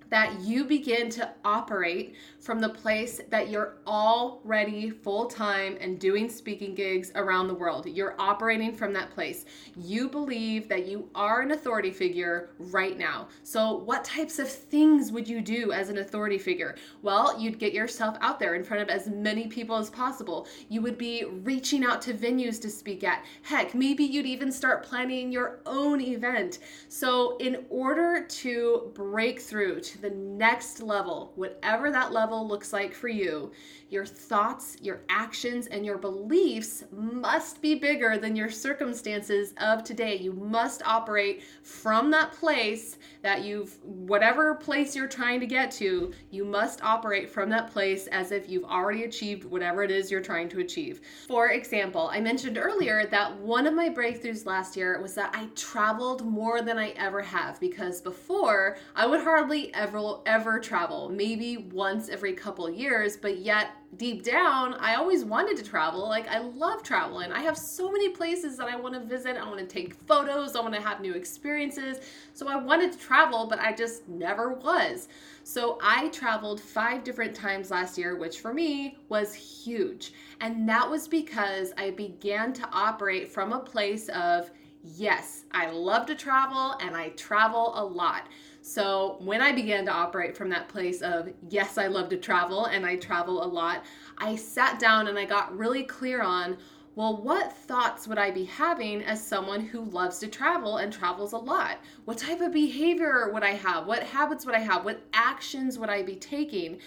that 0.09 0.39
you 0.41 0.65
begin 0.65 1.09
to 1.09 1.31
operate 1.43 2.15
from 2.45 2.59
the 2.59 2.69
place 2.69 3.19
that 3.31 3.49
you're 3.49 3.77
already 3.87 4.91
full 4.91 5.25
time 5.25 5.77
and 5.81 5.99
doing 5.99 6.29
speaking 6.29 6.75
gigs 6.75 7.11
around 7.15 7.47
the 7.47 7.53
world. 7.55 7.87
You're 7.87 8.13
operating 8.19 8.71
from 8.71 8.93
that 8.93 9.09
place. 9.09 9.45
You 9.75 10.07
believe 10.07 10.69
that 10.69 10.85
you 10.85 11.09
are 11.15 11.41
an 11.41 11.51
authority 11.51 11.89
figure 11.89 12.51
right 12.59 12.99
now. 12.99 13.29
So, 13.41 13.77
what 13.77 14.03
types 14.03 14.37
of 14.37 14.47
things 14.47 15.11
would 15.11 15.27
you 15.27 15.41
do 15.41 15.71
as 15.71 15.89
an 15.89 15.97
authority 15.97 16.37
figure? 16.37 16.75
Well, 17.01 17.39
you'd 17.39 17.57
get 17.57 17.73
yourself 17.73 18.15
out 18.21 18.39
there 18.39 18.53
in 18.53 18.63
front 18.63 18.83
of 18.83 18.89
as 18.89 19.07
many 19.07 19.47
people 19.47 19.77
as 19.77 19.89
possible. 19.89 20.47
You 20.69 20.83
would 20.83 20.99
be 20.99 21.25
reaching 21.25 21.83
out 21.83 21.99
to 22.03 22.13
venues 22.13 22.61
to 22.61 22.69
speak 22.69 23.03
at. 23.03 23.25
Heck, 23.41 23.73
maybe 23.73 24.03
you'd 24.03 24.27
even 24.27 24.51
start 24.51 24.83
planning 24.83 25.31
your 25.31 25.61
own 25.65 25.99
event. 25.99 26.59
So, 26.89 27.37
in 27.37 27.65
order 27.71 28.23
to 28.23 28.91
break 28.93 29.41
through 29.41 29.81
to 29.81 29.99
the 29.99 30.11
next 30.11 30.83
level, 30.83 31.31
whatever 31.35 31.89
that 31.89 32.13
level 32.13 32.34
looks 32.43 32.73
like 32.73 32.93
for 32.93 33.07
you, 33.07 33.51
your 33.89 34.05
thoughts, 34.05 34.77
your 34.81 35.01
actions, 35.09 35.67
and 35.67 35.85
your 35.85 35.97
beliefs 35.97 36.83
must 36.91 37.61
be 37.61 37.75
bigger 37.75 38.17
than 38.17 38.35
your 38.35 38.49
circumstances 38.49 39.53
of 39.57 39.83
today. 39.83 40.17
You 40.17 40.33
must 40.33 40.81
operate 40.85 41.43
from 41.61 42.09
that 42.11 42.33
place 42.33 42.97
that 43.21 43.43
you've, 43.43 43.77
whatever 43.83 44.55
place 44.55 44.95
you're 44.95 45.07
trying 45.07 45.39
to 45.39 45.45
get 45.45 45.69
to, 45.71 46.11
you 46.31 46.45
must 46.45 46.83
operate 46.83 47.29
from 47.29 47.49
that 47.49 47.71
place 47.71 48.07
as 48.07 48.31
if 48.31 48.49
you've 48.49 48.63
already 48.65 49.03
achieved 49.03 49.43
whatever 49.43 49.83
it 49.83 49.91
is 49.91 50.09
you're 50.09 50.21
trying 50.21 50.49
to 50.49 50.59
achieve. 50.59 51.01
For 51.27 51.49
example, 51.49 52.09
I 52.11 52.19
mentioned 52.19 52.57
earlier 52.57 53.05
that 53.07 53.37
one 53.37 53.67
of 53.67 53.73
my 53.73 53.89
breakthroughs 53.89 54.45
last 54.45 54.75
year 54.75 54.99
was 55.01 55.13
that 55.15 55.35
I 55.35 55.47
traveled 55.55 56.25
more 56.25 56.61
than 56.61 56.77
I 56.77 56.89
ever 56.91 57.21
have 57.21 57.59
because 57.59 58.01
before 58.01 58.77
I 58.95 59.05
would 59.05 59.21
hardly 59.21 59.73
ever 59.73 60.19
ever 60.25 60.59
travel, 60.59 61.09
maybe 61.09 61.57
once 61.57 62.09
every 62.09 62.33
couple 62.33 62.69
years, 62.69 63.17
but 63.17 63.37
yet 63.39 63.69
deep 63.97 64.23
down, 64.23 64.73
I 64.75 64.95
always 64.95 65.23
wanted 65.23 65.57
to 65.57 65.63
travel. 65.63 66.07
Like, 66.07 66.27
I 66.27 66.39
love 66.39 66.83
traveling. 66.83 67.31
I 67.31 67.41
have 67.41 67.57
so 67.57 67.91
many 67.91 68.09
places 68.09 68.57
that 68.57 68.67
I 68.67 68.75
want 68.75 68.93
to 68.93 68.99
visit. 68.99 69.37
I 69.37 69.47
want 69.47 69.59
to 69.59 69.65
take 69.65 69.93
photos. 69.93 70.55
I 70.55 70.61
want 70.61 70.73
to 70.73 70.81
have 70.81 71.01
new 71.01 71.13
experiences. 71.13 71.99
So, 72.33 72.47
I 72.47 72.55
wanted 72.55 72.91
to 72.93 72.97
travel, 72.97 73.47
but 73.47 73.59
I 73.59 73.73
just 73.73 74.07
never 74.07 74.53
was. 74.53 75.07
So, 75.43 75.77
I 75.81 76.09
traveled 76.09 76.59
five 76.59 77.03
different 77.03 77.35
times 77.35 77.71
last 77.71 77.97
year, 77.97 78.15
which 78.17 78.39
for 78.39 78.53
me 78.53 78.97
was 79.09 79.33
huge. 79.33 80.13
And 80.41 80.67
that 80.69 80.89
was 80.89 81.07
because 81.07 81.73
I 81.77 81.91
began 81.91 82.53
to 82.53 82.69
operate 82.71 83.27
from 83.27 83.53
a 83.53 83.59
place 83.59 84.09
of, 84.09 84.51
yes, 84.93 85.45
I 85.51 85.69
love 85.69 86.05
to 86.07 86.15
travel 86.15 86.75
and 86.81 86.95
I 86.95 87.09
travel 87.09 87.73
a 87.75 87.83
lot. 87.83 88.27
So 88.61 89.17
when 89.19 89.41
I 89.41 89.51
began 89.51 89.85
to 89.85 89.91
operate 89.91 90.35
from 90.35 90.49
that 90.49 90.67
place 90.67 91.01
of, 91.01 91.29
yes, 91.49 91.77
I 91.77 91.87
love 91.87 92.09
to 92.09 92.17
travel 92.17 92.65
and 92.65 92.85
I 92.85 92.95
travel 92.95 93.43
a 93.43 93.45
lot, 93.45 93.83
I 94.17 94.35
sat 94.35 94.79
down 94.79 95.07
and 95.07 95.17
I 95.17 95.25
got 95.25 95.55
really 95.55 95.83
clear 95.83 96.21
on, 96.21 96.57
well, 96.95 97.21
what 97.21 97.51
thoughts 97.51 98.07
would 98.07 98.17
I 98.17 98.31
be 98.31 98.45
having 98.45 99.03
as 99.03 99.25
someone 99.25 99.59
who 99.59 99.83
loves 99.83 100.19
to 100.19 100.27
travel 100.27 100.77
and 100.77 100.93
travels 100.93 101.33
a 101.33 101.37
lot? 101.37 101.79
What 102.05 102.17
type 102.17 102.39
of 102.39 102.53
behavior 102.53 103.29
would 103.33 103.43
I 103.43 103.51
have? 103.51 103.85
What 103.85 104.01
habits 104.01 104.45
would 104.45 104.55
I 104.55 104.59
have? 104.59 104.85
What 104.85 105.01
actions 105.13 105.77
would 105.77 105.89
I 105.89 106.03
be 106.03 106.15
taking? 106.15 106.79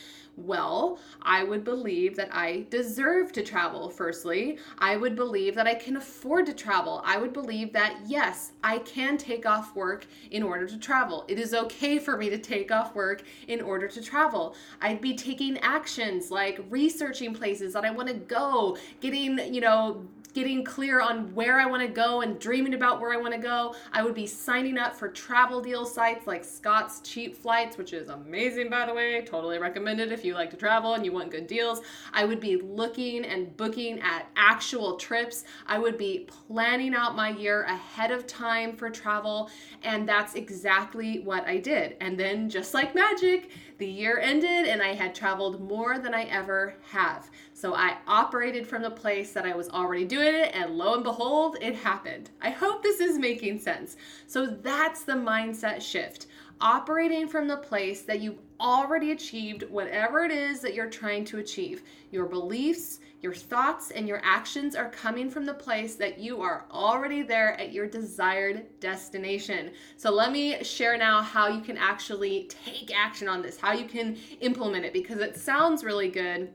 Well, 0.45 1.01
I 1.23 1.43
would 1.43 1.65
believe 1.65 2.15
that 2.17 2.33
I 2.33 2.67
deserve 2.71 3.33
to 3.33 3.43
travel, 3.43 3.91
firstly. 3.91 4.59
I 4.79 4.97
would 4.97 5.17
believe 5.17 5.57
that 5.57 5.67
I 5.67 5.75
can 5.75 5.97
afford 5.97 6.47
to 6.47 6.55
travel. 6.55 7.03
I 7.05 7.19
would 7.19 7.33
believe 7.33 7.73
that, 7.73 7.97
yes, 8.07 8.53
I 8.63 8.79
can 8.79 9.19
take 9.19 9.47
off 9.47 9.75
work 9.75 10.07
in 10.31 10.45
order 10.45 10.69
to 10.69 10.79
travel. 10.79 11.25
It 11.27 11.41
is 11.41 11.55
okay 11.55 11.99
for 11.99 12.17
me 12.17 12.31
to 12.31 12.39
take 12.39 12.71
off 12.71 12.95
work 12.95 13.25
in 13.49 13.61
order 13.61 13.89
to 13.89 14.01
travel. 14.01 14.55
I'd 14.81 15.01
be 15.01 15.17
taking 15.17 15.59
actions 15.59 16.31
like 16.31 16.61
researching 16.71 17.35
places 17.35 17.73
that 17.73 17.85
I 17.85 17.91
want 17.91 18.09
to 18.09 18.15
go, 18.15 18.77
getting, 19.01 19.53
you 19.53 19.61
know, 19.61 20.07
getting 20.35 20.65
clear 20.65 21.01
on 21.01 21.35
where 21.35 21.59
I 21.59 21.67
want 21.67 21.83
to 21.83 21.89
go 21.89 22.21
and 22.21 22.39
dreaming 22.39 22.75
about 22.75 23.01
where 23.01 23.13
I 23.13 23.17
want 23.17 23.35
to 23.35 23.41
go. 23.41 23.75
I 23.93 24.03
would 24.03 24.15
be 24.15 24.27
signing 24.27 24.79
up 24.79 24.95
for 24.95 25.09
travel 25.09 25.61
deal 25.61 25.85
sites 25.85 26.27
like 26.27 26.45
Scott's 26.45 27.01
Cheap 27.01 27.37
Flights, 27.37 27.77
which 27.77 27.93
is 27.93 28.09
amazing, 28.09 28.71
by 28.71 28.87
the 28.87 28.95
way. 28.95 29.21
Totally 29.23 29.59
recommend 29.59 30.01
it 30.01 30.13
if 30.13 30.25
you 30.25 30.35
like 30.35 30.51
to 30.51 30.57
travel 30.57 30.95
and 30.95 31.05
you 31.05 31.13
want 31.13 31.31
good 31.31 31.47
deals. 31.47 31.81
I 32.13 32.25
would 32.25 32.41
be 32.41 32.57
looking 32.57 33.25
and 33.25 33.57
booking 33.57 34.01
at 34.01 34.27
actual 34.37 34.97
trips. 34.97 35.45
I 35.67 35.79
would 35.79 35.99
be 35.99 36.29
planning 36.47 36.95
out 36.95 37.17
my 37.17 37.31
year 37.31 37.63
ahead 37.65 38.11
of 38.11 38.27
time 38.27 38.77
for 38.77 38.91
travel. 38.91 39.51
And 39.83 40.09
that's 40.09 40.35
exactly 40.35 41.21
what 41.21 41.47
I 41.47 41.59
did. 41.59 41.97
And 42.01 42.19
then, 42.19 42.49
just 42.49 42.75
like 42.75 42.95
magic, 42.95 43.51
the 43.79 43.87
year 43.87 44.19
ended 44.19 44.67
and 44.67 44.83
I 44.83 44.95
had 44.95 45.15
traveled 45.15 45.61
more 45.61 45.99
than 45.99 46.13
I 46.13 46.25
ever 46.25 46.75
have. 46.91 47.31
So 47.55 47.75
I 47.75 47.97
operated 48.07 48.67
from 48.67 48.83
the 48.83 48.91
place 48.91 49.33
that 49.33 49.47
I 49.47 49.57
was 49.57 49.69
already 49.71 50.05
doing 50.05 50.35
it, 50.35 50.55
and 50.55 50.77
lo 50.77 50.95
and 50.95 51.03
behold, 51.03 51.57
it 51.61 51.77
happened. 51.77 52.31
I 52.43 52.51
hope 52.51 52.83
this 52.83 53.01
is 53.01 53.19
making 53.19 53.61
sense. 53.61 53.97
So 54.27 54.47
that's 54.47 55.03
the 55.05 55.15
mindset 55.15 55.81
shift. 55.81 56.27
Operating 56.61 57.29
from 57.29 57.47
the 57.47 57.57
place 57.57 58.03
that 58.03 58.21
you've 58.21 58.41
already 58.61 59.13
achieved 59.13 59.63
whatever 59.71 60.25
it 60.25 60.33
is 60.33 60.61
that 60.61 60.75
you're 60.75 60.91
trying 60.91 61.25
to 61.27 61.39
achieve. 61.39 61.83
Your 62.11 62.27
beliefs, 62.27 62.99
your 63.23 63.33
thoughts, 63.33 63.93
and 63.93 64.09
your 64.09 64.21
actions 64.25 64.75
are 64.75 64.91
coming 64.91 65.31
from 65.31 65.47
the 65.47 65.55
place 65.55 65.95
that 65.95 66.19
you 66.19 66.43
are 66.43 66.65
already 66.73 67.23
there 67.23 67.53
at 67.61 67.73
your 67.73 67.87
desired 67.87 68.67
destination. 68.81 69.71
So, 69.97 70.11
let 70.11 70.33
me 70.33 70.63
share 70.65 70.99
now 70.99 71.23
how 71.23 71.47
you 71.47 71.61
can 71.61 71.77
actually 71.77 72.51
take 72.65 72.93
action 72.93 73.29
on 73.29 73.41
this, 73.41 73.61
how 73.61 73.73
you 73.73 73.85
can 73.85 74.17
implement 74.41 74.85
it, 74.85 74.93
because 74.93 75.21
it 75.21 75.37
sounds 75.37 75.85
really 75.85 76.09
good 76.09 76.51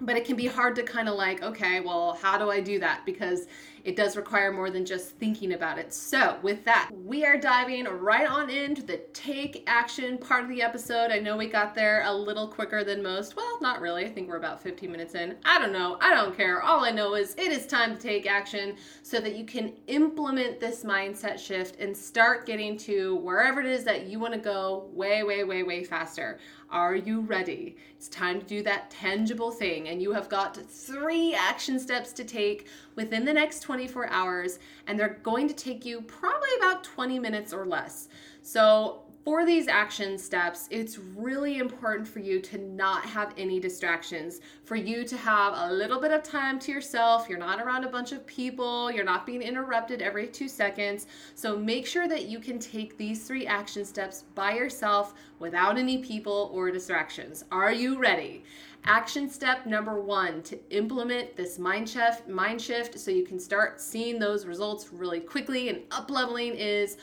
but 0.00 0.16
it 0.16 0.24
can 0.24 0.36
be 0.36 0.46
hard 0.46 0.76
to 0.76 0.82
kind 0.82 1.08
of 1.08 1.14
like 1.14 1.42
okay 1.42 1.80
well 1.80 2.18
how 2.20 2.36
do 2.36 2.50
i 2.50 2.60
do 2.60 2.78
that 2.78 3.00
because 3.06 3.46
it 3.86 3.94
does 3.94 4.16
require 4.16 4.52
more 4.52 4.68
than 4.68 4.84
just 4.84 5.10
thinking 5.10 5.52
about 5.52 5.78
it. 5.78 5.94
So 5.94 6.38
with 6.42 6.64
that 6.64 6.90
we 7.04 7.24
are 7.24 7.38
diving 7.38 7.84
right 7.84 8.28
on 8.28 8.50
into 8.50 8.82
the 8.82 8.96
take 9.12 9.62
action 9.68 10.18
part 10.18 10.42
of 10.42 10.48
the 10.48 10.60
episode. 10.60 11.12
I 11.12 11.20
know 11.20 11.36
we 11.36 11.46
got 11.46 11.72
there 11.72 12.02
a 12.04 12.12
little 12.12 12.48
quicker 12.48 12.82
than 12.82 13.00
most. 13.00 13.36
Well 13.36 13.58
not 13.60 13.80
really. 13.80 14.04
I 14.04 14.08
think 14.08 14.28
we're 14.28 14.38
about 14.38 14.60
15 14.60 14.90
minutes 14.90 15.14
in. 15.14 15.36
I 15.44 15.60
don't 15.60 15.72
know. 15.72 15.98
I 16.00 16.12
don't 16.12 16.36
care. 16.36 16.60
All 16.62 16.84
i 16.84 16.90
know 16.90 17.14
is 17.14 17.36
it 17.38 17.52
is 17.52 17.64
time 17.64 17.94
to 17.94 18.02
take 18.02 18.26
action 18.26 18.74
so 19.04 19.20
that 19.20 19.36
you 19.36 19.44
can 19.44 19.72
implement 19.86 20.58
this 20.58 20.82
mindset 20.82 21.38
shift 21.38 21.78
and 21.78 21.96
start 21.96 22.44
getting 22.44 22.76
to 22.78 23.14
wherever 23.16 23.60
it 23.60 23.66
is 23.66 23.84
that 23.84 24.06
you 24.08 24.18
want 24.18 24.34
to 24.34 24.40
go 24.40 24.90
way 24.94 25.22
way 25.22 25.44
way 25.44 25.62
way 25.62 25.84
faster. 25.84 26.40
Are 26.70 26.96
you 26.96 27.20
ready? 27.20 27.76
It's 27.96 28.08
time 28.08 28.40
to 28.40 28.46
do 28.46 28.62
that 28.64 28.90
tangible 28.90 29.52
thing, 29.52 29.88
and 29.88 30.02
you 30.02 30.12
have 30.12 30.28
got 30.28 30.56
three 30.56 31.32
action 31.32 31.78
steps 31.78 32.12
to 32.14 32.24
take 32.24 32.66
within 32.96 33.24
the 33.24 33.32
next 33.32 33.60
24 33.76 34.08
hours, 34.08 34.58
and 34.86 34.98
they're 34.98 35.20
going 35.22 35.46
to 35.46 35.54
take 35.54 35.84
you 35.84 36.00
probably 36.00 36.48
about 36.56 36.82
20 36.82 37.18
minutes 37.18 37.52
or 37.52 37.66
less. 37.66 38.08
So, 38.40 39.02
for 39.22 39.44
these 39.44 39.66
action 39.66 40.16
steps, 40.16 40.68
it's 40.70 40.98
really 40.98 41.58
important 41.58 42.06
for 42.06 42.20
you 42.20 42.40
to 42.40 42.58
not 42.58 43.04
have 43.04 43.34
any 43.36 43.58
distractions, 43.58 44.40
for 44.64 44.76
you 44.76 45.04
to 45.04 45.16
have 45.16 45.52
a 45.56 45.74
little 45.74 46.00
bit 46.00 46.12
of 46.12 46.22
time 46.22 46.60
to 46.60 46.70
yourself. 46.70 47.28
You're 47.28 47.36
not 47.36 47.60
around 47.60 47.82
a 47.84 47.88
bunch 47.88 48.12
of 48.12 48.24
people, 48.24 48.90
you're 48.90 49.04
not 49.04 49.26
being 49.26 49.42
interrupted 49.42 50.00
every 50.00 50.28
two 50.28 50.48
seconds. 50.48 51.06
So 51.34 51.56
make 51.56 51.86
sure 51.86 52.06
that 52.06 52.26
you 52.26 52.38
can 52.38 52.60
take 52.60 52.96
these 52.96 53.24
three 53.26 53.46
action 53.46 53.84
steps 53.84 54.22
by 54.36 54.54
yourself 54.54 55.12
without 55.40 55.76
any 55.76 55.98
people 55.98 56.50
or 56.54 56.70
distractions. 56.70 57.44
Are 57.50 57.72
you 57.72 57.98
ready? 57.98 58.44
Action 58.88 59.28
step 59.28 59.66
number 59.66 60.00
one 60.00 60.42
to 60.44 60.56
implement 60.70 61.36
this 61.36 61.58
mind 61.58 61.90
shift, 61.90 62.28
mind 62.28 62.62
shift 62.62 62.96
so 63.00 63.10
you 63.10 63.24
can 63.24 63.40
start 63.40 63.80
seeing 63.80 64.16
those 64.20 64.46
results 64.46 64.92
really 64.92 65.18
quickly 65.18 65.70
and 65.70 65.82
up 65.90 66.08
leveling 66.08 66.54
is 66.54 66.96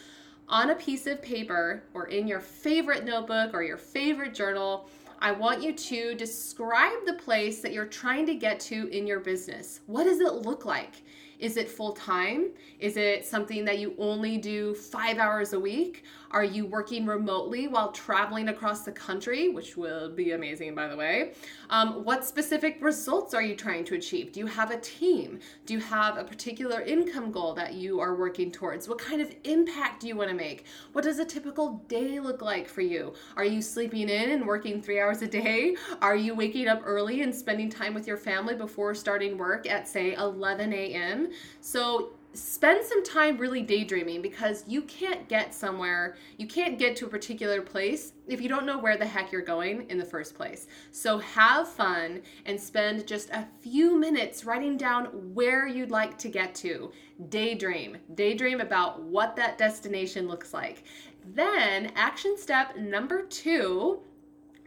on 0.47 0.69
a 0.69 0.75
piece 0.75 1.07
of 1.07 1.21
paper 1.21 1.83
or 1.93 2.07
in 2.07 2.25
your 2.25 2.39
favorite 2.39 3.03
notebook 3.03 3.53
or 3.53 3.63
your 3.63 3.75
favorite 3.75 4.33
journal, 4.33 4.87
I 5.19 5.33
want 5.33 5.61
you 5.61 5.73
to 5.73 6.15
describe 6.15 7.05
the 7.05 7.15
place 7.15 7.61
that 7.61 7.73
you're 7.73 7.85
trying 7.85 8.25
to 8.27 8.35
get 8.35 8.61
to 8.61 8.87
in 8.87 9.05
your 9.05 9.19
business. 9.19 9.81
What 9.85 10.05
does 10.05 10.21
it 10.21 10.33
look 10.33 10.63
like? 10.63 11.03
Is 11.37 11.57
it 11.57 11.69
full 11.69 11.91
time? 11.91 12.51
Is 12.79 12.95
it 12.95 13.25
something 13.25 13.65
that 13.65 13.79
you 13.79 13.93
only 13.97 14.37
do 14.37 14.73
five 14.73 15.17
hours 15.17 15.51
a 15.51 15.59
week? 15.59 16.05
Are 16.33 16.43
you 16.43 16.65
working 16.65 17.05
remotely 17.05 17.67
while 17.67 17.91
traveling 17.91 18.49
across 18.49 18.81
the 18.81 18.91
country, 18.91 19.49
which 19.49 19.77
will 19.77 20.09
be 20.09 20.31
amazing, 20.31 20.73
by 20.73 20.87
the 20.87 20.95
way? 20.95 21.33
Um, 21.69 22.03
what 22.03 22.25
specific 22.25 22.77
results 22.81 23.35
are 23.35 23.43
you 23.43 23.55
trying 23.55 23.85
to 23.85 23.95
achieve? 23.95 24.31
Do 24.31 24.39
you 24.39 24.47
have 24.47 24.71
a 24.71 24.79
team? 24.79 25.39
Do 25.67 25.75
you 25.75 25.79
have 25.79 26.17
a 26.17 26.23
particular 26.23 26.81
income 26.81 27.31
goal 27.31 27.53
that 27.53 27.75
you 27.75 27.99
are 27.99 28.15
working 28.15 28.51
towards? 28.51 28.89
What 28.89 28.97
kind 28.97 29.21
of 29.21 29.33
impact 29.43 30.01
do 30.01 30.07
you 30.07 30.15
want 30.15 30.31
to 30.31 30.35
make? 30.35 30.65
What 30.93 31.03
does 31.03 31.19
a 31.19 31.25
typical 31.25 31.83
day 31.87 32.19
look 32.19 32.41
like 32.41 32.67
for 32.67 32.81
you? 32.81 33.13
Are 33.37 33.45
you 33.45 33.61
sleeping 33.61 34.09
in 34.09 34.31
and 34.31 34.47
working 34.47 34.81
three 34.81 34.99
hours 34.99 35.21
a 35.21 35.27
day? 35.27 35.75
Are 36.01 36.15
you 36.15 36.33
waking 36.33 36.67
up 36.67 36.81
early 36.83 37.21
and 37.21 37.33
spending 37.33 37.69
time 37.69 37.93
with 37.93 38.07
your 38.07 38.17
family 38.17 38.55
before 38.55 38.95
starting 38.95 39.37
work 39.37 39.69
at, 39.69 39.87
say, 39.87 40.15
11 40.15 40.73
a.m.? 40.73 41.29
So 41.61 42.13
spend 42.33 42.83
some 42.83 43.03
time 43.03 43.37
really 43.37 43.61
daydreaming 43.61 44.21
because 44.21 44.63
you 44.67 44.81
can't 44.83 45.27
get 45.29 45.53
somewhere, 45.53 46.17
you 46.37 46.47
can't 46.47 46.79
get 46.79 46.95
to 46.97 47.05
a 47.05 47.09
particular 47.09 47.61
place 47.61 48.13
if 48.27 48.41
you 48.41 48.49
don't 48.49 48.65
know 48.65 48.79
where 48.79 48.97
the 48.97 49.05
heck 49.05 49.31
you're 49.31 49.41
going 49.41 49.89
in 49.89 49.97
the 49.97 50.05
first 50.05 50.35
place. 50.35 50.67
So 50.91 51.19
have 51.19 51.69
fun 51.69 52.21
and 52.45 52.59
spend 52.59 53.07
just 53.07 53.29
a 53.29 53.47
few 53.61 53.99
minutes 53.99 54.45
writing 54.45 54.77
down 54.77 55.05
where 55.33 55.67
you'd 55.67 55.91
like 55.91 56.17
to 56.19 56.29
get 56.29 56.55
to. 56.55 56.91
Daydream. 57.29 57.97
Daydream 58.15 58.61
about 58.61 59.01
what 59.01 59.35
that 59.35 59.57
destination 59.57 60.27
looks 60.27 60.53
like. 60.53 60.83
Then, 61.35 61.91
action 61.95 62.35
step 62.37 62.75
number 62.75 63.23
two 63.23 64.01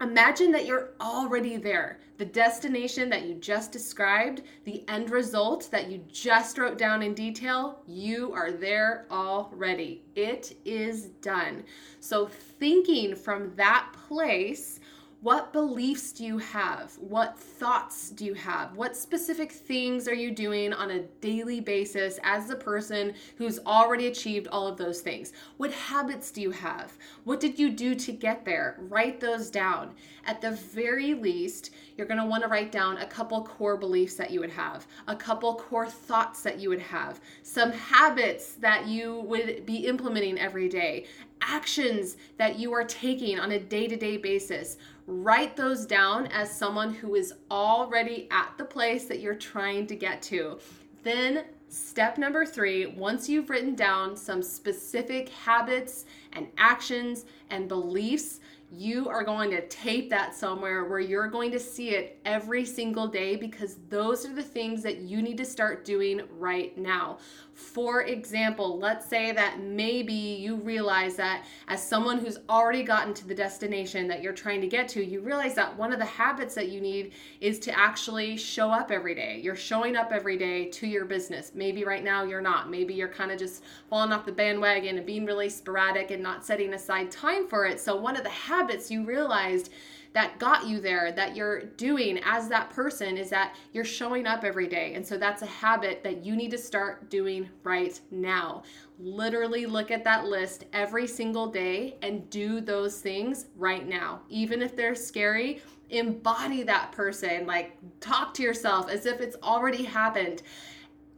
Imagine 0.00 0.52
that 0.52 0.66
you're 0.66 0.90
already 1.00 1.56
there. 1.56 2.00
The 2.18 2.24
destination 2.26 3.08
that 3.08 3.24
you 3.24 3.34
just 3.34 3.72
described, 3.72 4.42
the 4.64 4.84
end 4.88 5.10
result 5.10 5.70
that 5.70 5.90
you 5.90 6.04
just 6.12 6.58
wrote 6.58 6.76
down 6.76 7.02
in 7.02 7.14
detail, 7.14 7.80
you 7.86 8.32
are 8.34 8.52
there 8.52 9.06
already. 9.10 10.04
It 10.14 10.56
is 10.66 11.06
done. 11.22 11.64
So, 12.00 12.26
thinking 12.26 13.14
from 13.14 13.54
that 13.56 13.90
place, 14.06 14.80
what 15.23 15.52
beliefs 15.52 16.12
do 16.12 16.25
you 16.25 16.37
have? 16.38 16.92
What 16.99 17.38
thoughts 17.38 18.11
do 18.11 18.26
you 18.26 18.35
have? 18.35 18.76
What 18.76 18.94
specific 18.94 19.50
things 19.50 20.06
are 20.08 20.14
you 20.14 20.30
doing 20.30 20.75
on 20.75 20.90
a 20.90 21.04
daily 21.20 21.58
basis 21.58 22.20
as 22.23 22.50
a 22.50 22.56
person 22.56 23.14
who's 23.37 23.58
already 23.61 24.08
achieved 24.08 24.46
all 24.49 24.66
of 24.66 24.76
those 24.76 25.00
things? 25.00 25.32
What 25.56 25.73
habits 25.73 26.30
do 26.30 26.42
you 26.42 26.50
have? 26.50 26.92
What 27.25 27.40
did 27.40 27.58
you 27.58 27.70
do 27.70 27.94
to 27.94 28.12
get 28.12 28.44
there? 28.44 28.76
Write 28.78 29.18
those 29.18 29.49
down. 29.49 29.94
At 30.26 30.42
the 30.42 30.50
very 30.50 31.14
least, 31.14 31.70
you're 31.96 32.06
going 32.06 32.20
to 32.20 32.26
want 32.26 32.42
to 32.42 32.49
write 32.49 32.70
down 32.70 32.99
a 32.99 33.06
couple 33.06 33.42
core 33.42 33.76
beliefs 33.76 34.16
that 34.16 34.30
you 34.30 34.40
would 34.40 34.50
have, 34.50 34.87
a 35.08 35.16
couple 35.16 35.54
core 35.54 35.88
thoughts 35.88 36.42
that 36.42 36.61
you 36.61 36.68
would 36.68 36.80
have, 36.80 37.20
some 37.42 37.73
habits 37.73 38.52
that 38.54 38.87
you 38.87 39.20
would 39.20 39.64
be 39.64 39.87
implementing 39.87 40.38
every 40.38 40.68
day, 40.68 41.06
actions 41.42 42.16
that 42.38 42.58
you 42.58 42.72
are 42.72 42.84
taking 42.84 43.38
on 43.38 43.52
a 43.52 43.58
day 43.58 43.86
to 43.86 43.96
day 43.96 44.16
basis. 44.16 44.76
Write 45.06 45.56
those 45.56 45.86
down 45.86 46.26
as 46.28 46.50
someone 46.50 46.92
who 46.92 47.14
is 47.14 47.34
already 47.50 48.28
at 48.30 48.52
the 48.58 48.64
place 48.64 49.04
that 49.04 49.20
you're 49.20 49.34
trying 49.34 49.86
to 49.86 49.96
get 49.96 50.20
to. 50.22 50.58
Then, 51.02 51.44
step 51.68 52.18
number 52.18 52.44
three 52.46 52.86
once 52.86 53.28
you've 53.28 53.50
written 53.50 53.74
down 53.74 54.16
some 54.16 54.42
specific 54.42 55.28
habits 55.28 56.04
and 56.32 56.48
actions 56.58 57.24
and 57.50 57.68
beliefs 57.68 58.40
you 58.70 59.08
are 59.08 59.23
going 59.23 59.50
to 59.50 59.66
tape 59.68 60.11
that 60.11 60.35
somewhere 60.35 60.85
where 60.87 60.99
you're 60.99 61.28
going 61.28 61.52
to 61.52 61.58
see 61.58 61.90
it 61.90 62.20
every 62.25 62.64
single 62.64 63.06
day 63.06 63.37
because 63.37 63.76
those 63.88 64.26
are 64.26 64.35
the 64.35 64.42
things 64.42 64.82
that 64.82 64.99
you 64.99 65.23
need 65.23 65.37
to 65.37 65.44
start 65.44 65.84
doing 65.84 66.23
right 66.38 66.76
now. 66.76 67.19
For 67.54 68.02
example, 68.02 68.78
let's 68.78 69.06
say 69.06 69.32
that 69.32 69.60
maybe 69.60 70.12
you 70.12 70.56
realize 70.56 71.17
that 71.17 71.47
as 71.69 71.82
someone 71.82 72.19
who's 72.19 72.38
already 72.50 72.82
gotten 72.82 73.14
to 73.14 73.26
the 73.26 73.34
destination 73.34 74.06
that 74.08 74.21
you're 74.21 74.34
trying 74.34 74.60
to 74.60 74.67
get 74.67 74.88
to, 74.88 75.02
you 75.04 75.21
realize 75.21 75.54
that 75.54 75.75
one 75.75 75.93
of 75.93 75.99
the 75.99 76.04
habits 76.04 76.54
that 76.54 76.69
you 76.69 76.82
need 76.82 77.12
is 77.40 77.58
to 77.60 77.78
actually 77.78 78.36
show 78.36 78.71
up 78.71 78.90
every 78.90 79.14
day. 79.14 79.40
You're 79.43 79.56
showing 79.56 79.97
up 79.97 80.12
every 80.12 80.36
day 80.36 80.67
to 80.71 80.86
your 80.86 81.06
business. 81.06 81.52
Maybe 81.54 81.84
right 81.84 82.04
now 82.04 82.25
you're 82.25 82.43
not. 82.43 82.69
Maybe 82.69 82.93
you're 82.93 83.08
kind 83.08 83.30
of 83.30 83.38
just 83.38 83.64
falling 83.88 84.12
off 84.12 84.26
the 84.26 84.32
bandwagon 84.32 84.99
and 84.99 85.06
being 85.06 85.25
really 85.25 85.49
sporadic 85.49 86.10
and 86.10 86.23
not 86.23 86.45
setting 86.45 86.75
aside 86.75 87.10
time 87.10 87.49
for 87.49 87.64
it. 87.64 87.80
So, 87.80 87.97
one 87.97 88.17
of 88.17 88.23
the 88.23 88.28
habits 88.28 88.55
you 88.90 89.04
realized 89.04 89.73
that 90.16 90.38
got 90.38 90.66
you 90.66 90.80
there 90.80 91.12
that 91.12 91.36
you're 91.36 91.64
doing 91.76 92.19
as 92.25 92.49
that 92.49 92.71
person 92.71 93.19
is 93.19 93.28
that 93.28 93.54
you're 93.75 93.84
showing 93.84 94.26
up 94.26 94.45
every 94.45 94.66
day. 94.66 94.95
And 94.95 95.06
so 95.06 95.19
that's 95.19 95.42
a 95.42 95.47
habit 95.47 96.02
that 96.04 96.25
you 96.25 96.34
need 96.34 96.50
to 96.52 96.58
start 96.58 97.10
doing 97.10 97.50
right 97.64 98.00
now. 98.10 98.62
Literally 98.99 99.66
look 99.66 99.90
at 99.90 100.04
that 100.04 100.25
list 100.25 100.64
every 100.73 101.06
single 101.06 101.49
day 101.49 101.97
and 102.00 102.30
do 102.30 102.62
those 102.62 103.00
things 103.02 103.47
right 103.56 103.86
now. 103.86 104.21
Even 104.30 104.62
if 104.62 104.75
they're 104.75 104.95
scary, 104.95 105.60
embody 105.90 106.62
that 106.62 106.92
person. 106.92 107.47
Like 107.47 107.76
talk 108.00 108.32
to 108.34 108.42
yourself 108.42 108.88
as 108.88 109.04
if 109.04 109.21
it's 109.21 109.36
already 109.42 109.84
happened 109.84 110.42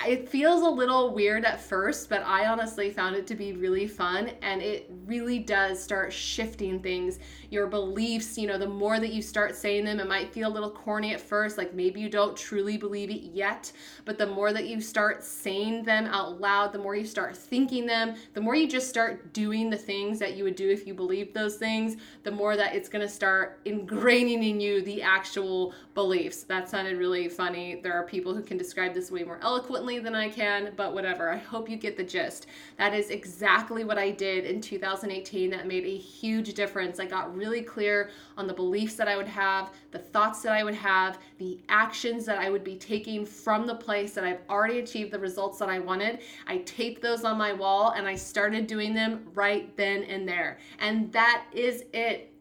it 0.06 0.28
feels 0.28 0.62
a 0.62 0.68
little 0.68 1.12
weird 1.12 1.44
at 1.44 1.60
first, 1.60 2.08
but 2.08 2.22
I 2.24 2.46
honestly 2.46 2.90
found 2.90 3.16
it 3.16 3.26
to 3.26 3.34
be 3.34 3.54
really 3.54 3.88
fun 3.88 4.30
and 4.42 4.62
it 4.62 4.88
really 5.06 5.40
does 5.40 5.82
start 5.82 6.12
shifting 6.12 6.80
things. 6.80 7.18
Your 7.50 7.66
beliefs, 7.66 8.38
you 8.38 8.46
know, 8.46 8.58
the 8.58 8.68
more 8.68 9.00
that 9.00 9.12
you 9.12 9.20
start 9.22 9.56
saying 9.56 9.84
them, 9.84 9.98
it 9.98 10.06
might 10.06 10.32
feel 10.32 10.48
a 10.48 10.54
little 10.54 10.70
corny 10.70 11.14
at 11.14 11.20
first, 11.20 11.58
like 11.58 11.74
maybe 11.74 12.00
you 12.00 12.08
don't 12.08 12.36
truly 12.36 12.76
believe 12.76 13.10
it 13.10 13.22
yet, 13.34 13.72
but 14.04 14.18
the 14.18 14.26
more 14.26 14.52
that 14.52 14.68
you 14.68 14.80
start 14.80 15.24
saying 15.24 15.82
them 15.82 16.06
out 16.06 16.40
loud, 16.40 16.72
the 16.72 16.78
more 16.78 16.94
you 16.94 17.06
start 17.06 17.36
thinking 17.36 17.84
them, 17.84 18.14
the 18.34 18.40
more 18.40 18.54
you 18.54 18.68
just 18.68 18.88
start 18.88 19.32
doing 19.32 19.68
the 19.68 19.76
things 19.76 20.20
that 20.20 20.36
you 20.36 20.44
would 20.44 20.56
do 20.56 20.70
if 20.70 20.86
you 20.86 20.94
believed 20.94 21.34
those 21.34 21.56
things, 21.56 21.96
the 22.22 22.30
more 22.30 22.56
that 22.56 22.72
it's 22.72 22.88
going 22.88 23.04
to 23.04 23.12
start 23.12 23.64
ingraining 23.64 24.48
in 24.48 24.60
you 24.60 24.80
the 24.80 25.02
actual 25.02 25.74
beliefs. 25.94 26.44
That 26.44 26.68
sounded 26.68 26.98
really 26.98 27.28
funny. 27.28 27.80
There 27.82 27.94
are 27.94 28.04
people 28.04 28.32
who 28.32 28.42
can 28.42 28.56
describe 28.56 28.94
this 28.94 29.10
way 29.10 29.24
more 29.24 29.40
eloquently 29.42 29.87
differently 29.88 29.98
than 29.98 30.14
I 30.14 30.28
can, 30.28 30.72
but 30.76 30.92
whatever. 30.92 31.30
I 31.30 31.36
hope 31.36 31.68
you 31.68 31.76
get 31.76 31.96
the 31.96 32.04
gist. 32.04 32.46
That 32.76 32.94
is 32.94 33.10
exactly 33.10 33.84
what 33.84 33.98
I 33.98 34.10
did 34.10 34.44
in 34.44 34.60
2018 34.60 35.50
that 35.50 35.66
made 35.66 35.84
a 35.84 35.96
huge 35.96 36.52
difference. 36.54 37.00
I 37.00 37.06
got 37.06 37.34
really 37.34 37.62
clear 37.62 38.10
on 38.36 38.46
the 38.46 38.52
beliefs 38.52 38.94
that 38.96 39.08
I 39.08 39.16
would 39.16 39.28
have, 39.28 39.70
the 39.90 39.98
thoughts 39.98 40.42
that 40.42 40.52
I 40.52 40.62
would 40.62 40.74
have, 40.74 41.18
the 41.38 41.58
actions 41.68 42.26
that 42.26 42.38
I 42.38 42.50
would 42.50 42.64
be 42.64 42.76
taking 42.76 43.24
from 43.24 43.66
the 43.66 43.74
place 43.74 44.12
that 44.14 44.24
I've 44.24 44.42
already 44.50 44.80
achieved 44.80 45.10
the 45.10 45.18
results 45.18 45.58
that 45.58 45.70
I 45.70 45.78
wanted. 45.78 46.20
I 46.46 46.58
taped 46.58 47.00
those 47.00 47.24
on 47.24 47.38
my 47.38 47.52
wall 47.52 47.92
and 47.96 48.06
I 48.06 48.14
started 48.14 48.66
doing 48.66 48.92
them 48.92 49.24
right 49.34 49.74
then 49.76 50.02
and 50.04 50.28
there. 50.28 50.58
And 50.80 51.10
that 51.12 51.46
is 51.52 51.84
it 51.94 52.34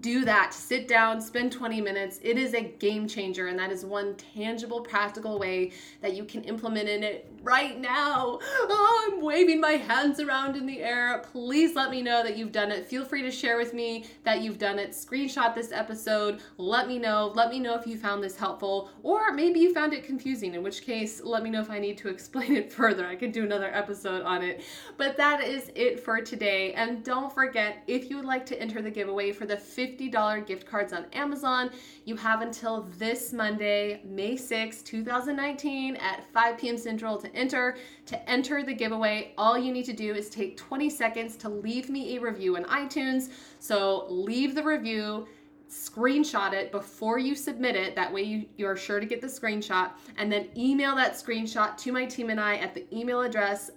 do 0.00 0.24
that. 0.24 0.54
Sit 0.54 0.88
down, 0.88 1.20
spend 1.20 1.52
20 1.52 1.80
minutes. 1.80 2.18
It 2.22 2.38
is 2.38 2.54
a 2.54 2.62
game 2.62 3.06
changer, 3.06 3.48
and 3.48 3.58
that 3.58 3.70
is 3.70 3.84
one 3.84 4.14
tangible, 4.14 4.80
practical 4.80 5.38
way 5.38 5.72
that 6.00 6.14
you 6.14 6.24
can 6.24 6.42
implement 6.44 6.88
in 6.88 7.02
it 7.02 7.30
right 7.42 7.78
now. 7.78 8.38
Oh, 8.42 9.10
I'm 9.12 9.22
waving 9.22 9.60
my 9.60 9.72
hands 9.72 10.20
around 10.20 10.56
in 10.56 10.64
the 10.64 10.80
air. 10.80 11.22
Please 11.30 11.74
let 11.76 11.90
me 11.90 12.00
know 12.00 12.22
that 12.22 12.36
you've 12.36 12.52
done 12.52 12.70
it. 12.70 12.86
Feel 12.86 13.04
free 13.04 13.22
to 13.22 13.30
share 13.30 13.58
with 13.58 13.74
me 13.74 14.06
that 14.24 14.40
you've 14.40 14.58
done 14.58 14.78
it. 14.78 14.90
Screenshot 14.90 15.54
this 15.54 15.70
episode. 15.70 16.40
Let 16.56 16.88
me 16.88 16.98
know. 16.98 17.32
Let 17.34 17.50
me 17.50 17.58
know 17.58 17.74
if 17.74 17.86
you 17.86 17.98
found 17.98 18.22
this 18.22 18.36
helpful, 18.36 18.90
or 19.02 19.32
maybe 19.32 19.60
you 19.60 19.74
found 19.74 19.92
it 19.92 20.04
confusing, 20.04 20.54
in 20.54 20.62
which 20.62 20.82
case, 20.82 21.20
let 21.22 21.42
me 21.42 21.50
know 21.50 21.60
if 21.60 21.70
I 21.70 21.78
need 21.78 21.98
to 21.98 22.08
explain 22.14 22.56
it 22.56 22.72
further. 22.72 23.06
I 23.06 23.16
could 23.16 23.32
do 23.32 23.44
another 23.44 23.72
episode 23.74 24.22
on 24.22 24.42
it. 24.42 24.62
But 24.96 25.16
that 25.18 25.44
is 25.44 25.70
it 25.74 26.00
for 26.00 26.22
today. 26.22 26.72
And 26.72 27.04
don't 27.04 27.32
forget, 27.32 27.82
if 27.86 28.08
you 28.08 28.16
would 28.16 28.24
like 28.24 28.46
to 28.46 28.60
enter 28.60 28.80
the 28.80 28.90
giveaway 28.90 29.32
for 29.32 29.44
the 29.44 29.56
$50 29.76 30.46
gift 30.46 30.66
cards 30.66 30.92
on 30.92 31.06
Amazon. 31.12 31.70
You 32.04 32.16
have 32.16 32.42
until 32.42 32.88
this 32.98 33.32
Monday, 33.32 34.00
May 34.04 34.36
6, 34.36 34.82
2019 34.82 35.96
at 35.96 36.24
5 36.32 36.58
p.m. 36.58 36.76
Central 36.76 37.18
to 37.18 37.34
enter. 37.34 37.76
To 38.06 38.30
enter 38.30 38.62
the 38.62 38.74
giveaway, 38.74 39.32
all 39.38 39.58
you 39.58 39.72
need 39.72 39.84
to 39.86 39.92
do 39.92 40.14
is 40.14 40.28
take 40.28 40.56
20 40.56 40.90
seconds 40.90 41.36
to 41.36 41.48
leave 41.48 41.90
me 41.90 42.16
a 42.16 42.20
review 42.20 42.56
in 42.56 42.64
iTunes. 42.64 43.30
So 43.58 44.06
leave 44.08 44.54
the 44.54 44.62
review 44.62 45.26
screenshot 45.70 46.52
it 46.52 46.70
before 46.70 47.18
you 47.18 47.34
submit 47.34 47.74
it. 47.74 47.96
That 47.96 48.12
way 48.12 48.22
you, 48.22 48.46
you're 48.56 48.76
sure 48.76 49.00
to 49.00 49.06
get 49.06 49.20
the 49.20 49.26
screenshot. 49.26 49.90
And 50.16 50.30
then 50.30 50.48
email 50.56 50.94
that 50.96 51.14
screenshot 51.14 51.76
to 51.78 51.92
my 51.92 52.06
team 52.06 52.30
and 52.30 52.40
I 52.40 52.56
at 52.56 52.74
the 52.74 52.86
email 52.96 53.22
address 53.22 53.70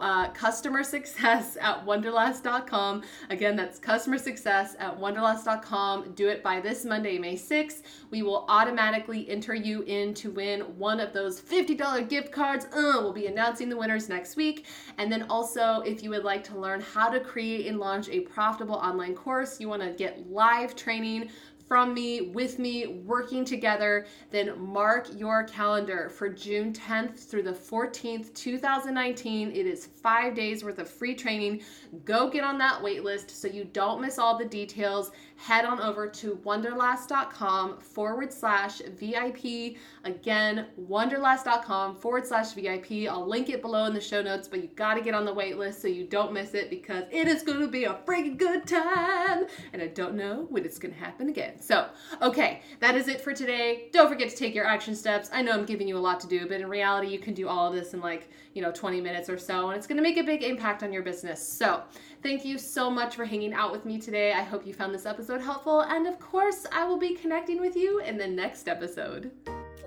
uh, 0.00 0.30
customer 0.30 0.82
success 0.82 1.56
at 1.60 1.84
wonderlass.com. 1.86 3.02
Again, 3.30 3.56
that's 3.56 3.78
customer 3.78 4.18
success 4.18 4.76
at 4.78 4.98
wonderlass.com. 4.98 6.12
Do 6.12 6.28
it 6.28 6.42
by 6.42 6.60
this 6.60 6.84
Monday, 6.84 7.18
May 7.18 7.34
6th. 7.34 7.82
We 8.10 8.22
will 8.22 8.44
automatically 8.48 9.28
enter 9.28 9.54
you 9.54 9.82
in 9.82 10.14
to 10.14 10.30
win 10.30 10.60
one 10.78 11.00
of 11.00 11.12
those 11.12 11.40
$50 11.40 12.08
gift 12.08 12.32
cards. 12.32 12.66
Uh, 12.66 12.98
we'll 13.00 13.12
be 13.12 13.26
announcing 13.26 13.68
the 13.68 13.76
winners 13.76 14.08
next 14.08 14.36
week. 14.36 14.66
And 14.98 15.10
then 15.10 15.26
also, 15.30 15.80
if 15.80 16.02
you 16.02 16.10
would 16.10 16.24
like 16.24 16.44
to 16.44 16.58
learn 16.58 16.80
how 16.80 17.08
to 17.08 17.20
create 17.20 17.66
and 17.66 17.78
launch 17.78 18.08
a 18.08 18.20
profitable 18.20 18.76
online 18.76 19.14
course, 19.14 19.60
you 19.60 19.68
want 19.68 19.82
to 19.82 19.92
get 19.92 20.30
live 20.30 20.76
training 20.76 21.30
from 21.70 21.94
me, 21.94 22.20
with 22.20 22.58
me, 22.58 22.88
working 23.06 23.44
together, 23.44 24.04
then 24.32 24.60
mark 24.60 25.06
your 25.14 25.44
calendar 25.44 26.08
for 26.08 26.28
June 26.28 26.72
10th 26.72 27.30
through 27.30 27.44
the 27.44 27.52
14th, 27.52 28.34
2019. 28.34 29.52
It 29.52 29.66
is 29.68 29.86
five 29.86 30.34
days 30.34 30.64
worth 30.64 30.80
of 30.80 30.90
free 30.90 31.14
training. 31.14 31.62
Go 32.04 32.28
get 32.28 32.42
on 32.42 32.58
that 32.58 32.82
wait 32.82 33.04
list 33.04 33.40
so 33.40 33.46
you 33.46 33.62
don't 33.66 34.00
miss 34.00 34.18
all 34.18 34.36
the 34.36 34.44
details. 34.44 35.12
Head 35.40 35.64
on 35.64 35.80
over 35.80 36.06
to 36.06 36.38
wonderlass.com 36.44 37.78
forward 37.78 38.30
slash 38.30 38.82
VIP. 38.98 39.76
Again, 40.04 40.66
wonderlass.com 40.78 41.96
forward 41.96 42.26
slash 42.26 42.52
VIP. 42.52 43.10
I'll 43.10 43.26
link 43.26 43.48
it 43.48 43.62
below 43.62 43.86
in 43.86 43.94
the 43.94 44.02
show 44.02 44.20
notes, 44.20 44.46
but 44.46 44.60
you 44.60 44.68
got 44.76 44.94
to 44.94 45.00
get 45.00 45.14
on 45.14 45.24
the 45.24 45.32
wait 45.32 45.56
list 45.56 45.80
so 45.80 45.88
you 45.88 46.04
don't 46.04 46.34
miss 46.34 46.52
it 46.52 46.68
because 46.68 47.04
it 47.10 47.26
is 47.26 47.42
to 47.42 47.68
be 47.68 47.84
a 47.84 47.94
freaking 48.06 48.36
good 48.36 48.66
time. 48.66 49.46
And 49.72 49.80
I 49.80 49.86
don't 49.86 50.14
know 50.14 50.46
when 50.50 50.66
it's 50.66 50.78
to 50.92 50.98
happen 51.00 51.30
again. 51.30 51.58
So, 51.58 51.88
okay, 52.20 52.60
that 52.80 52.94
is 52.94 53.08
it 53.08 53.22
for 53.22 53.32
today. 53.32 53.88
Don't 53.92 54.10
forget 54.10 54.28
to 54.28 54.36
take 54.36 54.54
your 54.54 54.66
action 54.66 54.94
steps. 54.94 55.30
I 55.32 55.40
know 55.40 55.52
I'm 55.52 55.64
giving 55.64 55.88
you 55.88 55.96
a 55.96 55.98
lot 55.98 56.20
to 56.20 56.26
do, 56.26 56.46
but 56.48 56.60
in 56.60 56.68
reality, 56.68 57.08
you 57.08 57.18
can 57.18 57.32
do 57.32 57.48
all 57.48 57.66
of 57.66 57.74
this 57.74 57.94
in 57.94 58.00
like, 58.00 58.28
you 58.52 58.60
know, 58.60 58.72
20 58.72 59.00
minutes 59.00 59.30
or 59.30 59.38
so, 59.38 59.68
and 59.68 59.78
it's 59.78 59.86
gonna 59.86 60.02
make 60.02 60.18
a 60.18 60.22
big 60.22 60.42
impact 60.42 60.82
on 60.82 60.92
your 60.92 61.02
business. 61.02 61.46
So, 61.46 61.82
thank 62.22 62.44
you 62.44 62.58
so 62.58 62.90
much 62.90 63.16
for 63.16 63.24
hanging 63.24 63.52
out 63.52 63.72
with 63.72 63.84
me 63.84 63.98
today. 63.98 64.32
I 64.32 64.42
hope 64.42 64.66
you 64.66 64.72
found 64.72 64.94
this 64.94 65.06
episode 65.06 65.40
helpful, 65.40 65.80
and 65.82 66.06
of 66.06 66.18
course, 66.18 66.66
I 66.72 66.84
will 66.84 66.98
be 66.98 67.14
connecting 67.14 67.60
with 67.60 67.76
you 67.76 68.00
in 68.00 68.16
the 68.16 68.28
next 68.28 68.68
episode. 68.68 69.30